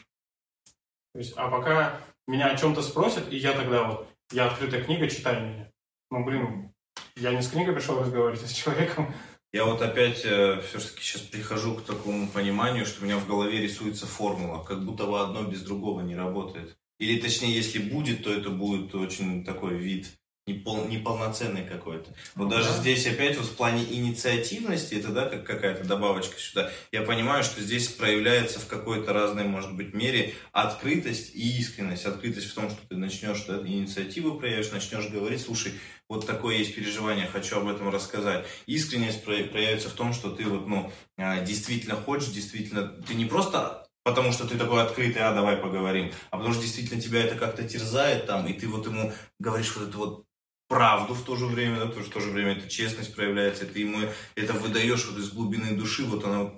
То 1.15 1.19
есть, 1.19 1.35
а 1.37 1.49
пока 1.49 2.01
меня 2.27 2.51
о 2.51 2.57
чем-то 2.57 2.83
спросят, 2.83 3.33
и 3.33 3.37
я 3.37 3.53
тогда 3.53 3.85
вот, 3.85 4.09
я 4.33 4.47
открытая 4.47 4.83
книга, 4.83 5.09
читай 5.09 5.41
меня. 5.41 5.73
Ну, 6.11 6.25
блин, 6.25 6.73
я 7.17 7.33
не 7.33 7.43
с 7.43 7.49
книгой 7.51 7.75
пришел 7.75 7.99
разговаривать, 8.01 8.43
а 8.43 8.47
с 8.47 8.53
человеком. 8.53 9.15
Я 9.51 9.65
вот 9.65 9.81
опять 9.81 10.19
все-таки 10.19 11.01
сейчас 11.01 11.23
прихожу 11.23 11.77
к 11.77 11.85
такому 11.85 12.29
пониманию, 12.29 12.85
что 12.85 13.01
у 13.01 13.05
меня 13.07 13.17
в 13.17 13.27
голове 13.27 13.63
рисуется 13.63 14.07
формула, 14.07 14.63
как 14.63 14.85
будто 14.85 15.07
бы 15.07 15.19
одно 15.19 15.43
без 15.43 15.63
другого 15.63 16.03
не 16.03 16.15
работает. 16.15 16.77
Или 16.99 17.19
точнее, 17.19 17.55
если 17.55 17.79
будет, 17.79 18.25
то 18.25 18.33
это 18.33 18.51
будет 18.51 18.95
очень 18.95 19.45
такой 19.45 19.77
вид 19.77 20.18
непол, 20.49 20.87
неполноценный 20.87 21.65
какой-то. 21.65 22.11
Вот 22.35 22.45
Ну 22.45 22.51
даже 22.51 22.71
да. 22.71 22.79
здесь 22.79 23.07
опять 23.07 23.37
вот 23.37 23.47
в 23.47 23.55
плане 23.55 23.85
инициативности, 23.85 24.95
это 24.95 25.09
да, 25.09 25.27
как 25.27 25.45
какая-то 25.45 25.85
добавочка 25.85 26.41
сюда, 26.41 26.71
я 26.91 27.03
понимаю, 27.03 27.45
что 27.45 27.61
здесь 27.61 27.89
проявляется 27.89 28.59
в 28.59 28.67
какой-то 28.67 29.13
разной, 29.13 29.45
может 29.45 29.75
быть, 29.75 29.95
мере 29.95 30.35
открытость 30.53 31.35
и 31.35 31.59
искренность. 31.59 32.07
Открытость 32.07 32.49
в 32.49 32.55
том, 32.55 32.71
что 32.71 32.79
ты 32.89 32.97
начнешь 32.97 33.43
да, 33.47 33.59
инициативу 33.59 34.39
проявишь, 34.39 34.73
начнешь 34.73 35.09
говорить, 35.09 35.43
слушай, 35.43 35.73
вот 36.09 36.27
такое 36.27 36.57
есть 36.57 36.75
переживание, 36.75 37.27
хочу 37.27 37.59
об 37.59 37.69
этом 37.69 37.91
рассказать. 37.91 38.47
Искренность 38.67 39.23
про- 39.23 39.45
проявится 39.45 39.91
в 39.91 39.93
том, 39.93 40.15
что 40.15 40.31
ты 40.31 40.45
вот, 40.45 40.67
ну, 40.67 40.91
а, 41.19 41.41
действительно 41.41 41.97
хочешь, 41.97 42.31
действительно, 42.31 42.89
ты 42.89 43.15
не 43.15 43.27
просто 43.27 43.85
потому 44.09 44.33
что 44.33 44.47
ты 44.49 44.57
такой 44.57 44.83
открытый, 44.83 45.21
а 45.21 45.35
давай 45.35 45.59
поговорим, 45.59 46.11
а 46.31 46.39
потому 46.39 46.55
что 46.55 46.63
действительно 46.63 46.99
тебя 46.99 47.23
это 47.23 47.35
как-то 47.37 47.69
терзает 47.69 48.27
там, 48.27 48.47
и 48.47 48.55
ты 48.55 48.67
вот 48.67 48.87
ему 48.87 49.13
говоришь 49.39 49.77
вот 49.77 49.89
эту 49.89 49.99
вот 49.99 50.25
правду 50.69 51.15
в 51.15 51.25
то 51.25 51.37
же 51.37 51.47
время, 51.47 51.79
да, 51.79 51.87
потому 51.87 52.03
что 52.03 52.11
в 52.11 52.15
то 52.15 52.21
же 52.21 52.31
время 52.31 52.53
это 52.53 52.69
честность 52.69 53.15
проявляется, 53.15 53.67
ты 53.67 53.81
ему 53.81 53.99
это 54.35 54.53
выдаешь 54.53 55.07
вот 55.07 55.19
из 55.19 55.31
глубины 55.33 55.75
души, 55.77 56.05
вот 56.05 56.25
она 56.25 56.53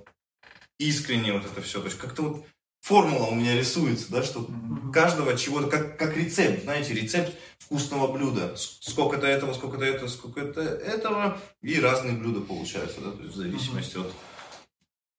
искренне 0.78 1.32
вот 1.32 1.46
это 1.46 1.62
все, 1.62 1.78
то 1.80 1.86
есть 1.86 1.98
как-то 1.98 2.22
вот 2.22 2.46
формула 2.82 3.26
у 3.26 3.34
меня 3.34 3.56
рисуется, 3.56 4.10
да, 4.10 4.22
что 4.22 4.48
каждого 4.92 5.36
чего-то, 5.36 5.68
как, 5.68 5.98
как 5.98 6.16
рецепт, 6.16 6.64
знаете, 6.64 6.94
рецепт 6.94 7.32
вкусного 7.58 8.10
блюда. 8.10 8.56
Сколько-то 8.56 9.26
этого, 9.26 9.52
сколько-то 9.52 9.84
этого, 9.84 10.08
сколько-то 10.08 10.60
этого, 10.60 11.38
и 11.62 11.78
разные 11.80 12.16
блюда 12.16 12.40
получаются, 12.40 13.00
да, 13.00 13.12
то 13.12 13.22
есть 13.22 13.34
в 13.34 13.36
зависимости 13.36 13.96
от 13.98 14.12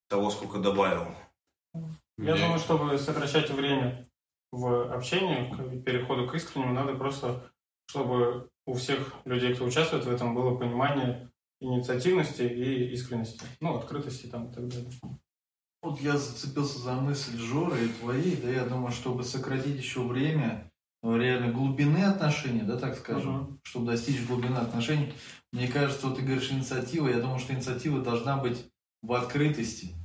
того, 0.09 0.29
сколько 0.31 0.57
добавил. 0.59 1.15
Я 1.73 2.33
Мне- 2.33 2.35
думаю, 2.35 2.59
чтобы 2.59 2.97
сокращать 2.99 3.49
время 3.51 4.09
в 4.51 4.93
общении, 4.93 5.49
к 5.79 5.85
переходу 5.85 6.27
к 6.27 6.35
искреннему, 6.35 6.73
надо 6.73 6.95
просто, 6.95 7.49
чтобы 7.87 8.49
у 8.65 8.73
всех 8.73 9.13
людей, 9.25 9.53
кто 9.53 9.65
участвует 9.65 10.05
в 10.05 10.09
этом, 10.11 10.35
было 10.35 10.55
понимание 10.55 11.29
инициативности 11.59 12.41
и 12.43 12.93
искренности. 12.93 13.45
Ну, 13.59 13.75
открытости 13.75 14.27
там 14.27 14.49
и 14.49 14.53
так 14.53 14.67
далее. 14.67 14.89
Вот 15.81 15.99
я 15.99 16.17
зацепился 16.17 16.79
за 16.79 16.93
мысль 16.93 17.37
Жоры 17.37 17.85
и 17.85 17.89
твоей, 17.89 18.35
да, 18.35 18.49
я 18.49 18.65
думаю, 18.65 18.91
чтобы 18.91 19.23
сократить 19.23 19.77
еще 19.77 20.01
время, 20.03 20.71
ну, 21.01 21.17
реально 21.17 21.51
глубины 21.51 22.03
отношений, 22.03 22.61
да, 22.61 22.77
так 22.77 22.97
скажем, 22.97 23.35
Мгм. 23.35 23.59
чтобы 23.63 23.87
достичь 23.87 24.25
глубины 24.27 24.57
отношений, 24.57 25.13
мне 25.51 25.67
кажется, 25.67 26.07
вот 26.07 26.17
ты 26.17 26.23
говоришь 26.23 26.51
инициатива, 26.51 27.07
я 27.07 27.19
думаю, 27.19 27.39
что 27.39 27.53
инициатива 27.53 27.99
должна 28.01 28.37
быть 28.37 28.69
в 29.01 29.11
открытости. 29.13 29.95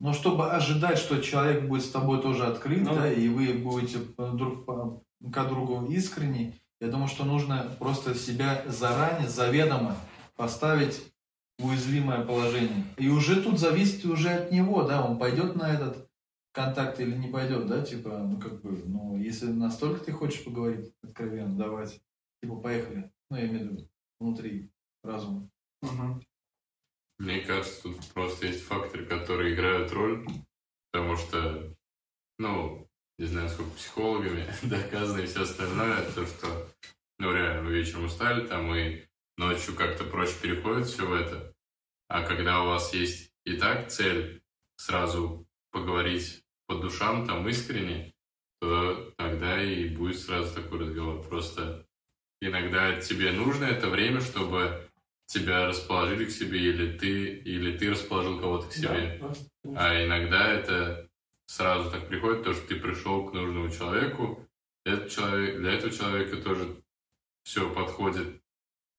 Но 0.00 0.12
чтобы 0.12 0.50
ожидать, 0.50 0.98
что 0.98 1.20
человек 1.20 1.66
будет 1.66 1.84
с 1.84 1.90
тобой 1.90 2.20
тоже 2.22 2.46
открыт, 2.46 2.82
Ну 2.84 2.94
да, 2.94 3.12
и 3.12 3.28
вы 3.28 3.52
будете 3.54 3.98
друг 4.16 4.64
по- 4.64 5.02
к 5.20 5.48
другу 5.48 5.86
искренни, 5.90 6.60
я 6.84 6.90
думаю, 6.90 7.08
что 7.08 7.24
нужно 7.24 7.74
просто 7.78 8.14
себя 8.14 8.62
заранее, 8.66 9.28
заведомо 9.28 9.96
поставить 10.36 11.12
в 11.58 11.66
уязвимое 11.66 12.24
положение. 12.24 12.84
И 12.98 13.08
уже 13.08 13.42
тут 13.42 13.58
зависит 13.58 14.04
уже 14.04 14.30
от 14.30 14.52
него, 14.52 14.82
да, 14.82 15.04
он 15.04 15.18
пойдет 15.18 15.56
на 15.56 15.72
этот 15.72 16.08
контакт 16.52 17.00
или 17.00 17.16
не 17.16 17.28
пойдет, 17.28 17.66
да, 17.66 17.82
типа, 17.82 18.18
ну 18.18 18.38
как 18.38 18.60
бы, 18.60 18.82
ну 18.84 19.16
если 19.16 19.46
настолько 19.46 20.04
ты 20.04 20.12
хочешь 20.12 20.44
поговорить 20.44 20.92
откровенно, 21.02 21.56
давайте, 21.56 22.00
типа, 22.42 22.56
поехали. 22.56 23.10
Ну, 23.30 23.36
я 23.38 23.46
имею 23.46 23.68
в 23.68 23.72
виду, 23.72 23.90
внутри 24.20 24.70
разума. 25.02 25.48
Мгм. 25.80 26.22
Мне 27.18 27.40
кажется, 27.40 27.82
тут 27.82 28.04
просто 28.12 28.46
есть 28.46 28.62
факторы, 28.62 29.06
которые 29.06 29.54
играют 29.54 29.90
роль, 29.92 30.26
потому 30.92 31.16
что, 31.16 31.74
ну, 32.38 32.83
не 33.18 33.26
знаю, 33.26 33.48
сколько 33.48 33.70
психологами 33.72 34.46
доказано 34.62 35.20
и 35.20 35.26
все 35.26 35.42
остальное, 35.42 36.10
то, 36.12 36.26
что, 36.26 36.68
ну, 37.18 37.32
реально, 37.32 37.62
вы 37.62 37.74
вечером 37.74 38.04
устали 38.04 38.46
там, 38.46 38.74
и 38.74 39.04
ночью 39.36 39.74
как-то 39.74 40.04
проще 40.04 40.34
переходит 40.40 40.86
все 40.86 41.06
в 41.06 41.12
это. 41.12 41.54
А 42.08 42.22
когда 42.22 42.62
у 42.62 42.66
вас 42.66 42.92
есть 42.94 43.32
и 43.44 43.56
так 43.56 43.88
цель 43.88 44.42
сразу 44.76 45.46
поговорить 45.70 46.44
по 46.66 46.76
душам, 46.76 47.26
там, 47.26 47.48
искренне, 47.48 48.12
то 48.60 49.12
тогда 49.16 49.62
и 49.62 49.88
будет 49.88 50.18
сразу 50.18 50.54
такой 50.54 50.80
разговор. 50.80 51.22
Просто 51.22 51.86
иногда 52.40 53.00
тебе 53.00 53.32
нужно 53.32 53.64
это 53.64 53.88
время, 53.88 54.20
чтобы 54.20 54.88
тебя 55.26 55.66
расположили 55.66 56.26
к 56.26 56.30
себе, 56.30 56.60
или 56.60 56.96
ты, 56.96 57.34
или 57.34 57.76
ты 57.76 57.90
расположил 57.90 58.38
кого-то 58.38 58.68
к 58.68 58.72
себе. 58.72 59.18
Да, 59.20 59.32
да. 59.64 59.86
А 59.88 60.04
иногда 60.04 60.52
это 60.52 61.03
сразу 61.46 61.90
так 61.90 62.08
приходит, 62.08 62.44
то, 62.44 62.54
что 62.54 62.66
ты 62.66 62.76
пришел 62.76 63.28
к 63.28 63.32
нужному 63.32 63.70
человеку, 63.70 64.46
этот 64.84 65.10
человек, 65.10 65.58
для 65.58 65.72
этого 65.72 65.92
человека 65.92 66.36
тоже 66.36 66.82
все 67.44 67.72
подходит 67.72 68.42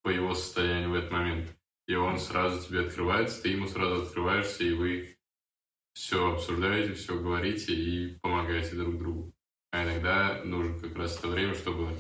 по 0.01 0.09
его 0.09 0.33
состоянию 0.33 0.91
в 0.91 0.95
этот 0.95 1.11
момент. 1.11 1.57
И 1.87 1.95
он 1.95 2.19
сразу 2.19 2.67
тебе 2.67 2.81
открывается, 2.81 3.41
ты 3.41 3.49
ему 3.49 3.67
сразу 3.67 4.03
открываешься, 4.03 4.63
и 4.63 4.73
вы 4.73 5.17
все 5.93 6.33
обсуждаете, 6.33 6.93
все 6.93 7.19
говорите 7.19 7.73
и 7.73 8.17
помогаете 8.19 8.75
друг 8.75 8.97
другу. 8.97 9.33
А 9.71 9.83
иногда 9.83 10.41
нужно 10.43 10.79
как 10.79 10.95
раз 10.95 11.17
это 11.17 11.27
время, 11.27 11.53
чтобы 11.53 11.99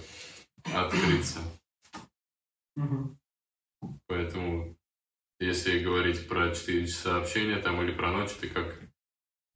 открыться. 0.73 1.39
Поэтому, 4.07 4.77
если 5.39 5.83
говорить 5.83 6.27
про 6.27 6.53
4 6.53 6.87
часа 6.87 7.17
общения 7.17 7.57
там 7.57 7.81
или 7.81 7.91
про 7.91 8.11
ночь, 8.11 8.31
это 8.41 8.47
как 8.47 8.84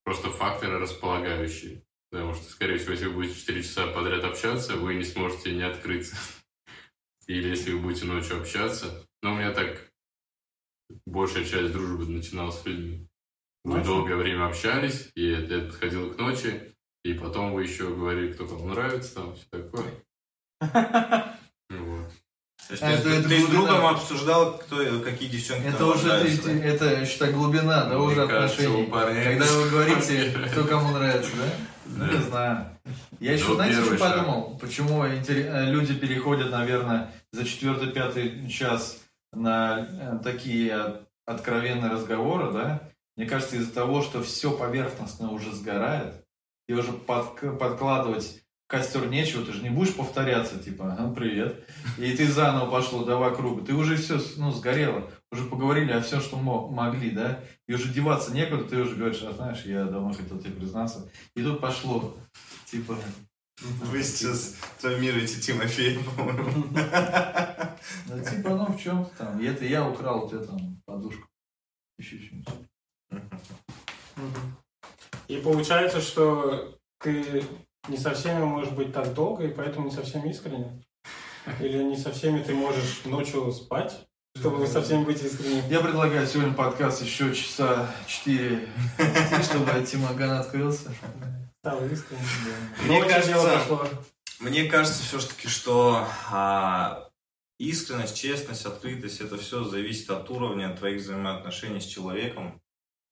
просто 0.04 0.30
факторы 0.30 0.80
располагающие. 0.80 1.84
Потому 2.12 2.34
что, 2.34 2.50
скорее 2.50 2.78
всего, 2.78 2.94
если 2.94 3.06
вы 3.06 3.14
будете 3.14 3.40
4 3.40 3.64
часа 3.64 3.88
подряд 3.88 4.24
общаться, 4.24 4.76
вы 4.76 4.96
не 4.96 5.04
сможете 5.04 5.52
не 5.52 5.64
открыться. 5.64 6.16
Или 7.28 7.50
если 7.50 7.74
вы 7.74 7.80
будете 7.80 8.06
ночью 8.06 8.40
общаться. 8.40 9.06
Но 9.22 9.34
у 9.34 9.36
меня 9.36 9.52
так 9.52 9.90
большая 11.06 11.46
часть 11.46 11.72
дружбы 11.72 12.06
начиналась 12.06 12.60
с 12.60 12.66
людьми. 12.66 13.08
Ночью? 13.66 13.86
долгое 13.86 14.16
время 14.16 14.48
общались, 14.48 15.12
и 15.16 15.28
это 15.28 15.66
подходило 15.66 16.14
к 16.14 16.18
ночи, 16.18 16.74
и 17.04 17.14
потом 17.14 17.54
вы 17.54 17.64
еще 17.64 17.94
говорили, 17.94 18.32
кто 18.32 18.48
кому 18.48 18.68
нравится, 18.68 19.16
там 19.16 19.36
все 19.36 19.46
такое. 19.52 20.04
То 22.70 22.74
есть 22.74 22.84
А 22.84 23.02
ты, 23.02 23.10
это- 23.10 23.28
ты 23.28 23.42
с 23.42 23.48
другом 23.48 23.84
обсуждал, 23.88 24.60
кто, 24.60 24.78
какие 25.04 25.28
девчонки 25.28 25.66
Это 25.66 25.88
уже, 25.88 26.06
нравятся, 26.06 26.44
ты- 26.44 26.60
да? 26.60 26.66
это, 26.66 26.86
я 27.00 27.06
считаю, 27.08 27.34
глубина, 27.34 27.86
да, 27.86 27.98
уже 27.98 28.22
Мне 28.22 28.28
кажется, 28.28 28.62
отношений. 28.62 28.88
парней- 28.92 29.24
Когда 29.24 29.46
вы 29.54 29.70
говорите, 29.72 30.38
кто 30.52 30.64
кому 30.66 30.92
нравится, 30.92 31.32
да? 31.36 32.06
Да. 32.06 32.14
не 32.14 32.24
знаю. 32.24 32.66
Я 33.20 33.34
еще, 33.34 33.48
Ну, 33.48 33.56
знаете, 33.56 33.84
что 33.84 33.98
подумал? 33.98 34.60
Почему 34.62 35.04
э, 35.04 35.66
люди 35.72 35.96
переходят, 35.96 36.52
наверное, 36.52 37.12
за 37.32 37.44
четвертый-пятый 37.44 38.48
час 38.52 38.98
на 39.34 39.88
э, 39.90 40.20
такие 40.24 40.72
от- 40.76 41.08
откровенные 41.26 41.90
разговоры, 41.90 42.52
да? 42.52 42.82
Мне 43.18 43.26
кажется, 43.26 43.56
из-за 43.56 43.72
того, 43.74 44.04
что 44.04 44.22
все 44.22 44.52
поверхностно 44.52 45.32
уже 45.32 45.52
сгорает, 45.56 46.24
и 46.68 46.74
уже 46.74 46.92
подк- 46.92 47.58
подкладывать 47.58 48.44
костер 48.70 49.10
нечего, 49.10 49.44
ты 49.44 49.52
же 49.52 49.64
не 49.64 49.72
будешь 49.72 49.96
повторяться, 49.96 50.60
типа, 50.60 50.94
«Ага, 50.94 51.12
привет, 51.12 51.68
и 51.98 52.16
ты 52.16 52.28
заново 52.28 52.70
пошло, 52.70 53.04
давай 53.04 53.36
кругу. 53.36 53.62
Ты 53.62 53.74
уже 53.74 53.98
все, 53.98 54.22
ну, 54.38 54.52
сгорело, 54.52 55.10
уже 55.32 55.46
поговорили 55.46 55.92
о 55.92 56.02
всем, 56.02 56.22
что 56.22 56.38
мо- 56.38 56.70
могли, 56.70 57.10
да? 57.10 57.44
И 57.68 57.74
уже 57.74 57.92
деваться 57.92 58.32
некуда, 58.32 58.64
ты 58.66 58.80
уже 58.80 58.96
говоришь, 58.96 59.24
а 59.24 59.34
знаешь, 59.34 59.64
я 59.66 59.86
давно 59.86 60.14
хотел 60.14 60.40
тебе 60.40 60.52
признаться. 60.54 61.10
И 61.36 61.42
тут 61.42 61.60
пошло, 61.60 62.16
типа... 62.66 62.96
Вы 63.62 64.04
сейчас 64.04 64.56
травмируете 64.80 65.42
Тимофея, 65.42 66.00
по-моему. 66.16 66.68
Ну, 68.06 68.24
типа, 68.24 68.50
ну, 68.52 68.66
в 68.68 68.82
чем 68.82 69.06
там? 69.18 69.42
И 69.42 69.46
это 69.46 69.66
я 69.66 69.86
украл 69.86 70.26
у 70.26 70.30
тебя 70.30 70.40
там 70.44 70.82
подушку. 70.86 71.28
Еще 71.98 72.20
что-нибудь. 72.20 72.54
И 75.28 75.38
получается, 75.38 76.00
что 76.00 76.80
ты 77.00 77.44
не 77.88 77.98
со 77.98 78.14
всеми 78.14 78.44
можешь 78.44 78.72
быть 78.72 78.94
так 78.94 79.14
долго, 79.14 79.46
и 79.46 79.54
поэтому 79.54 79.86
не 79.86 79.96
совсем 79.96 80.28
искренне. 80.30 80.84
Или 81.60 81.84
не 81.84 81.98
со 81.98 82.12
всеми 82.12 82.44
ты 82.44 82.54
можешь 82.54 83.06
ночью 83.06 83.52
спать, 83.52 84.06
чтобы 84.38 84.68
со 84.68 84.82
всеми 84.82 85.06
быть 85.06 85.24
искренним. 85.24 85.64
Я 85.70 85.80
предлагаю 85.80 86.28
сегодня 86.28 86.54
подкаст 86.54 87.02
еще 87.02 87.34
часа 87.34 87.90
4, 88.08 88.68
чтобы 89.44 89.86
Тимаган 89.86 90.32
открылся. 90.32 90.92
Стал 91.62 91.86
искренним. 91.88 92.24
Мне 92.86 93.04
кажется-. 93.04 93.90
Мне 94.40 94.64
кажется 94.66 95.04
все-таки, 95.04 95.50
что 95.50 96.08
а, 96.32 97.10
искренность, 97.58 98.16
честность, 98.16 98.66
открытость, 98.66 99.20
это 99.20 99.38
все 99.38 99.66
зависит 99.66 100.10
от 100.10 100.30
уровня 100.30 100.74
твоих 100.76 101.02
взаимоотношений 101.02 101.82
с 101.82 101.86
человеком. 101.86 102.62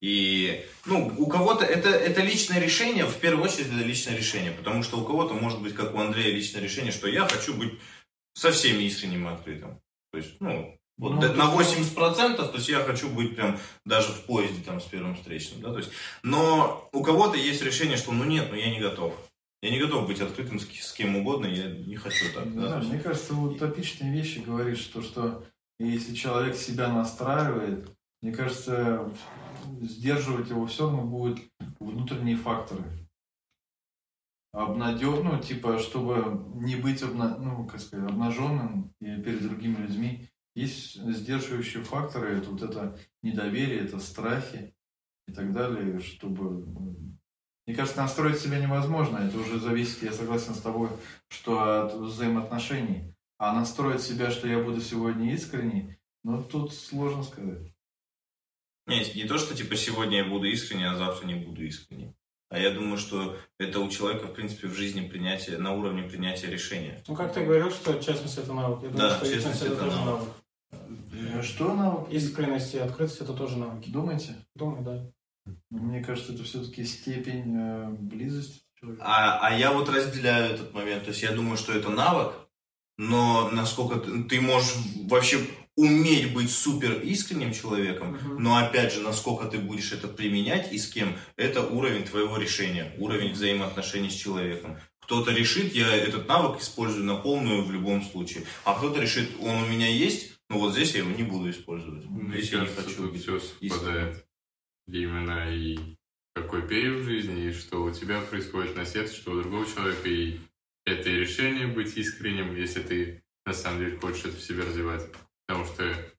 И, 0.00 0.64
ну, 0.86 1.12
у 1.18 1.26
кого-то 1.26 1.64
это, 1.64 1.88
это 1.88 2.22
личное 2.22 2.60
решение, 2.60 3.04
в 3.04 3.16
первую 3.18 3.44
очередь 3.44 3.66
это 3.66 3.82
личное 3.84 4.16
решение, 4.16 4.52
потому 4.52 4.82
что 4.84 4.98
у 5.00 5.04
кого-то 5.04 5.34
может 5.34 5.60
быть, 5.60 5.74
как 5.74 5.94
у 5.94 5.98
Андрея, 5.98 6.32
личное 6.32 6.60
решение, 6.62 6.92
что 6.92 7.08
я 7.08 7.26
хочу 7.26 7.54
быть 7.54 7.74
со 8.34 8.52
всеми 8.52 8.84
искренним 8.84 9.26
и 9.28 9.32
открытым. 9.32 9.80
То 10.12 10.18
есть, 10.18 10.40
ну, 10.40 10.78
вот 10.98 11.14
Ну, 11.14 11.20
то 11.20 11.34
на 11.34 11.44
есть- 11.60 11.76
80%, 11.76 12.36
то 12.50 12.56
есть 12.56 12.68
я 12.68 12.80
хочу 12.80 13.08
быть 13.08 13.34
прям 13.34 13.58
даже 13.84 14.12
в 14.12 14.24
поезде 14.24 14.62
там 14.64 14.80
с 14.80 14.84
первым 14.84 15.16
встречным, 15.16 15.62
да, 15.62 15.72
то 15.72 15.78
есть, 15.78 15.90
но 16.22 16.88
у 16.92 17.02
кого-то 17.02 17.36
есть 17.36 17.62
решение, 17.62 17.96
что 17.96 18.12
ну 18.12 18.24
нет, 18.24 18.48
ну 18.50 18.56
я 18.56 18.70
не 18.70 18.80
готов. 18.80 19.14
Я 19.62 19.70
не 19.70 19.80
готов 19.80 20.06
быть 20.06 20.20
открытым 20.20 20.60
с, 20.60 20.68
с 20.68 20.92
кем 20.92 21.16
угодно, 21.16 21.46
я 21.46 21.66
не 21.66 21.96
хочу 21.96 22.26
так. 22.32 22.46
Не 22.46 22.52
да, 22.54 22.62
то 22.62 22.68
знаю, 22.68 22.84
мне 22.84 23.00
кажется, 23.00 23.34
утопичные 23.34 24.12
вещи 24.12 24.38
говоришь, 24.38 24.78
что, 24.78 25.02
что 25.02 25.44
если 25.80 26.14
человек 26.14 26.54
себя 26.56 26.86
настраивает, 26.88 27.88
мне 28.20 28.32
кажется, 28.32 29.12
сдерживать 29.80 30.50
его 30.50 30.66
все 30.66 30.84
равно 30.84 31.02
будут 31.04 31.40
внутренние 31.78 32.36
факторы. 32.36 32.82
Обнадег, 34.52 35.22
ну, 35.22 35.38
типа, 35.40 35.78
чтобы 35.78 36.44
не 36.54 36.76
быть 36.76 37.02
обна... 37.02 37.36
ну, 37.36 37.66
как 37.66 37.80
сказать, 37.80 38.10
обнаженным 38.10 38.94
перед 38.98 39.42
другими 39.42 39.76
людьми. 39.76 40.28
Есть 40.54 41.00
сдерживающие 41.00 41.82
факторы, 41.82 42.38
это 42.38 42.50
вот 42.50 42.62
это 42.62 42.98
недоверие, 43.22 43.80
это 43.80 44.00
страхи 44.00 44.74
и 45.28 45.32
так 45.32 45.52
далее, 45.52 46.00
чтобы... 46.00 46.46
м, 46.62 47.18
Мне 47.66 47.76
кажется, 47.76 48.00
настроить 48.00 48.38
себя 48.38 48.58
невозможно, 48.58 49.18
это 49.18 49.38
уже 49.38 49.60
зависит, 49.60 50.02
я 50.02 50.12
согласен 50.12 50.54
с 50.54 50.60
тобой, 50.60 50.88
что 51.28 51.84
от 51.84 51.94
взаимоотношений. 51.94 53.14
А 53.38 53.54
настроить 53.54 54.02
себя, 54.02 54.32
что 54.32 54.48
я 54.48 54.60
буду 54.60 54.80
сегодня 54.80 55.32
искренний, 55.32 55.96
ну, 56.24 56.42
тут 56.42 56.74
сложно 56.74 57.22
сказать. 57.22 57.72
Нет, 58.88 59.14
не 59.14 59.24
то, 59.24 59.38
что 59.38 59.54
типа 59.54 59.76
сегодня 59.76 60.18
я 60.18 60.24
буду 60.24 60.46
искренне, 60.46 60.88
а 60.90 60.96
завтра 60.96 61.26
не 61.26 61.34
буду 61.34 61.62
искренне. 61.64 62.14
А 62.50 62.58
я 62.58 62.70
думаю, 62.70 62.96
что 62.96 63.36
это 63.58 63.78
у 63.80 63.90
человека, 63.90 64.26
в 64.26 64.32
принципе, 64.32 64.68
в 64.68 64.74
жизни 64.74 65.06
принятие, 65.06 65.58
на 65.58 65.72
уровне 65.74 66.02
принятия 66.04 66.46
решения. 66.46 67.02
Ну, 67.06 67.14
как 67.14 67.34
ты 67.34 67.44
говорил, 67.44 67.70
что 67.70 67.92
честность 68.02 68.38
это 68.38 68.54
навык. 68.54 68.82
Я 68.82 68.88
думаю, 68.88 69.08
Да, 69.10 69.16
что 69.16 69.26
честность 69.34 69.60
это 69.62 69.72
это 69.74 69.84
тоже 69.84 69.96
навык. 69.98 70.20
навык. 70.20 71.34
Э, 71.34 71.42
Что 71.42 71.74
навык? 71.74 72.10
Искренность 72.10 72.74
и 72.74 72.78
открытость 72.78 73.20
это 73.20 73.34
тоже 73.34 73.58
навыки. 73.58 73.90
Думаете? 73.90 74.34
Думаю, 74.54 74.82
да. 74.82 75.52
Мне 75.70 76.02
кажется, 76.02 76.32
это 76.32 76.42
все-таки 76.44 76.84
степень 76.84 77.54
э, 77.54 77.90
близости 77.90 78.62
человека. 78.80 79.04
А, 79.04 79.46
а 79.48 79.54
я 79.58 79.72
вот 79.72 79.90
разделяю 79.90 80.54
этот 80.54 80.72
момент. 80.72 81.04
То 81.04 81.10
есть 81.10 81.22
я 81.22 81.32
думаю, 81.32 81.58
что 81.58 81.72
это 81.72 81.90
навык, 81.90 82.32
но 82.96 83.50
насколько 83.50 83.98
ты, 84.00 84.24
ты 84.24 84.40
можешь 84.40 84.74
вообще 85.04 85.38
уметь 85.78 86.32
быть 86.34 86.50
супер 86.50 87.00
искренним 87.02 87.52
человеком, 87.52 88.14
Мгм. 88.14 88.42
но 88.42 88.56
опять 88.56 88.92
же, 88.92 89.00
насколько 89.00 89.46
ты 89.46 89.58
будешь 89.58 89.92
это 89.92 90.08
применять 90.08 90.72
и 90.72 90.78
с 90.78 90.88
кем, 90.88 91.16
это 91.36 91.62
уровень 91.62 92.02
твоего 92.04 92.36
решения, 92.36 92.92
уровень 92.98 93.32
взаимоотношений 93.32 94.10
с 94.10 94.14
человеком. 94.14 94.76
Кто-то 95.00 95.30
решит, 95.30 95.72
я 95.74 95.94
этот 95.94 96.26
навык 96.26 96.60
использую 96.60 97.04
на 97.04 97.14
полную 97.14 97.62
в 97.62 97.70
любом 97.70 98.02
случае, 98.02 98.42
а 98.64 98.74
кто-то 98.74 99.00
решит, 99.00 99.30
он 99.40 99.62
у 99.62 99.66
меня 99.68 99.86
есть, 99.86 100.32
но 100.50 100.58
вот 100.58 100.72
здесь 100.72 100.94
я 100.94 100.98
его 101.00 101.10
не 101.10 101.22
буду 101.22 101.48
использовать. 101.48 102.04
Мне 102.06 102.38
Здесь 102.38 102.50
я 102.52 102.58
не 102.60 102.66
кажется, 102.66 102.82
хочу 102.82 102.96
тут 102.96 103.12
быть 103.12 103.22
все 103.22 103.38
совпадает. 103.38 104.26
Именно 104.88 105.54
и 105.54 105.78
какой 106.34 106.66
период 106.66 107.04
жизни, 107.04 107.50
и 107.50 107.52
что 107.52 107.84
у 107.84 107.92
тебя 107.92 108.20
происходит 108.20 108.74
на 108.76 108.84
сердце, 108.84 109.14
что 109.14 109.30
у 109.30 109.40
другого 109.40 109.64
человека, 109.64 110.08
и 110.08 110.40
это 110.84 111.08
и 111.08 111.20
решение 111.20 111.68
быть 111.68 111.96
искренним, 111.96 112.56
если 112.56 112.82
ты 112.82 113.22
на 113.46 113.52
самом 113.52 113.78
деле 113.78 113.96
хочешь 113.98 114.24
это 114.24 114.36
в 114.36 114.42
себе 114.42 114.64
развивать. 114.64 115.02
Потому 115.48 115.64
что, 115.64 116.12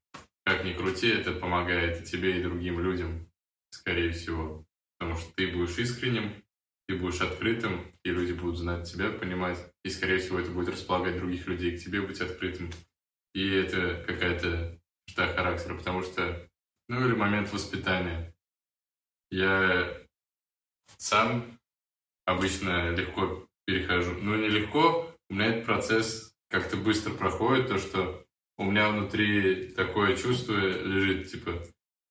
как 0.43 0.65
ни 0.65 0.73
крути, 0.73 1.07
это 1.07 1.31
помогает 1.31 2.01
и 2.01 2.05
тебе, 2.05 2.39
и 2.39 2.43
другим 2.43 2.79
людям, 2.79 3.31
скорее 3.69 4.11
всего. 4.11 4.65
Потому 4.97 5.17
что 5.17 5.31
ты 5.35 5.51
будешь 5.55 5.77
искренним, 5.77 6.43
ты 6.87 6.97
будешь 6.97 7.21
открытым, 7.21 7.91
и 8.03 8.09
люди 8.09 8.33
будут 8.33 8.57
знать 8.57 8.91
тебя, 8.91 9.11
понимать, 9.11 9.59
и, 9.83 9.89
скорее 9.89 10.17
всего, 10.17 10.39
это 10.39 10.49
будет 10.49 10.69
располагать 10.69 11.17
других 11.17 11.45
людей 11.45 11.77
к 11.77 11.83
тебе 11.83 12.01
быть 12.01 12.19
открытым. 12.19 12.71
И 13.35 13.47
это 13.51 14.03
какая-то 14.07 14.79
черта 15.05 15.31
характера, 15.31 15.75
потому 15.75 16.01
что, 16.01 16.49
ну, 16.87 17.05
или 17.05 17.13
момент 17.13 17.53
воспитания. 17.53 18.33
Я 19.29 19.95
сам 20.97 21.59
обычно 22.25 22.89
легко 22.95 23.47
перехожу. 23.65 24.15
Ну, 24.15 24.35
не 24.35 24.49
легко, 24.49 25.15
у 25.29 25.33
меня 25.35 25.45
этот 25.45 25.65
процесс 25.65 26.33
как-то 26.49 26.77
быстро 26.77 27.13
проходит, 27.13 27.67
то, 27.67 27.77
что 27.77 28.25
у 28.59 28.65
меня 28.65 28.89
внутри 28.89 29.69
такое 29.69 30.17
чувство 30.17 30.53
лежит, 30.53 31.31
типа, 31.31 31.63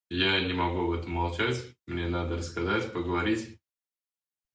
я 0.09 0.41
не 0.41 0.55
могу 0.55 0.87
об 0.87 0.99
этом 0.99 1.11
молчать, 1.11 1.63
мне 1.87 2.09
надо 2.09 2.39
рассказать, 2.39 2.91
поговорить. 2.91 3.61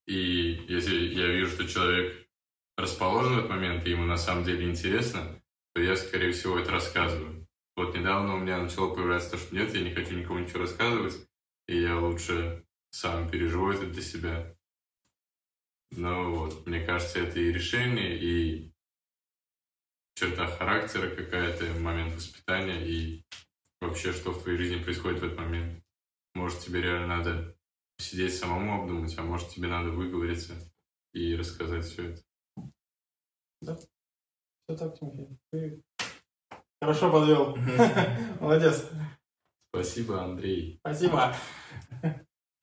И 0.08 0.66
если 0.68 0.96
я 1.14 1.28
вижу, 1.28 1.52
что 1.52 1.68
человек 1.68 2.28
расположен 2.76 3.36
в 3.36 3.38
этот 3.38 3.52
момент, 3.52 3.86
и 3.86 3.92
ему 3.92 4.06
на 4.06 4.18
самом 4.18 4.44
деле 4.44 4.68
интересно, 4.68 5.40
то 5.76 5.82
я, 5.82 5.96
скорее 5.96 6.32
всего, 6.32 6.58
это 6.58 6.72
рассказываю. 6.72 7.48
Вот 7.76 7.96
недавно 7.96 8.36
у 8.36 8.40
меня 8.40 8.58
начало 8.58 8.94
появляться 8.96 9.32
то, 9.32 9.38
что 9.38 9.56
нет, 9.56 9.76
я 9.76 9.82
не 9.82 9.94
хочу 9.94 10.16
никому 10.16 10.40
ничего 10.40 10.62
рассказывать, 10.62 11.14
и 11.68 11.80
я 11.80 12.00
лучше 12.00 12.66
сам 12.90 13.30
переживу 13.30 13.70
это 13.70 13.86
для 13.86 14.02
себя. 14.02 14.56
Ну 15.92 16.38
вот, 16.38 16.66
мне 16.66 16.84
кажется, 16.84 17.20
это 17.20 17.40
и 17.40 17.54
решение, 17.54 18.18
и 18.20 18.73
черта 20.16 20.48
характера 20.48 21.10
какая-то, 21.10 21.66
момент 21.80 22.16
воспитания, 22.16 22.86
и 22.86 23.24
вообще, 23.82 24.14
что 24.14 24.32
в 24.32 24.42
твоей 24.42 24.58
жизни 24.58 24.84
происходит 24.84 25.20
в 25.20 25.24
этот 25.26 25.38
момент. 25.38 25.84
Может, 26.36 26.60
тебе 26.60 26.82
реально 26.82 27.18
надо 27.18 27.56
сидеть 28.00 28.36
самому 28.36 28.82
обдумать, 28.82 29.18
а 29.18 29.24
может, 29.24 29.50
тебе 29.50 29.68
надо 29.68 29.90
выговориться 29.90 30.54
и 31.14 31.36
рассказать 31.36 31.86
все 31.86 32.10
это. 32.10 32.24
Все 34.68 34.78
так, 34.78 34.98
Тимофей. 34.98 35.38
Ты 35.52 35.84
хорошо 36.82 37.12
подвел. 37.12 37.56
Молодец. 38.40 38.90
Спасибо, 39.70 40.24
Андрей. 40.24 40.80
Спасибо. 40.80 41.36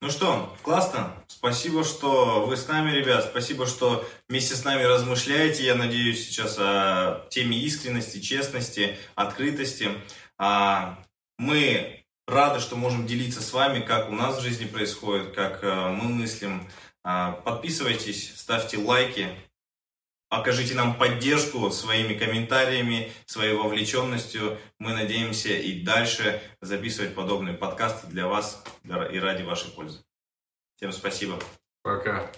Ну 0.02 0.08
что, 0.08 0.56
классно. 0.62 1.12
Спасибо, 1.28 1.84
что 1.84 2.46
вы 2.46 2.56
с 2.56 2.66
нами, 2.68 2.90
ребят. 2.90 3.26
Спасибо, 3.30 3.66
что 3.66 4.02
вместе 4.30 4.54
с 4.54 4.64
нами 4.64 4.82
размышляете. 4.82 5.62
Я 5.66 5.74
надеюсь 5.74 6.26
сейчас 6.26 6.56
о 6.58 7.26
теме 7.28 7.58
искренности, 7.58 8.18
честности, 8.18 8.96
открытости. 9.14 9.90
А, 10.38 10.98
Мы 11.36 12.02
рады, 12.26 12.60
что 12.60 12.76
можем 12.76 13.06
делиться 13.06 13.42
с 13.42 13.52
вами, 13.52 13.80
как 13.80 14.08
у 14.08 14.14
нас 14.14 14.38
в 14.38 14.40
жизни 14.40 14.64
происходит, 14.64 15.34
как 15.34 15.62
э, 15.62 15.90
мы 15.90 16.08
мыслим. 16.08 16.66
А, 17.04 17.32
Подписывайтесь, 17.32 18.32
ставьте 18.38 18.78
лайки, 18.78 19.28
окажите 20.30 20.74
нам 20.74 20.96
поддержку 20.96 21.70
своими 21.70 22.14
комментариями, 22.14 23.12
своей 23.26 23.54
вовлеченностью. 23.54 24.56
Мы 24.78 24.94
надеемся 24.94 25.50
и 25.50 25.82
дальше 25.82 26.40
записывать 26.62 27.14
подобные 27.14 27.54
подкасты 27.54 28.06
для 28.06 28.26
вас 28.26 28.64
и 28.84 29.18
ради 29.18 29.42
вашей 29.42 29.70
пользы. 29.70 30.02
Всем 30.76 30.92
спасибо. 30.92 31.38
Пока. 31.82 32.30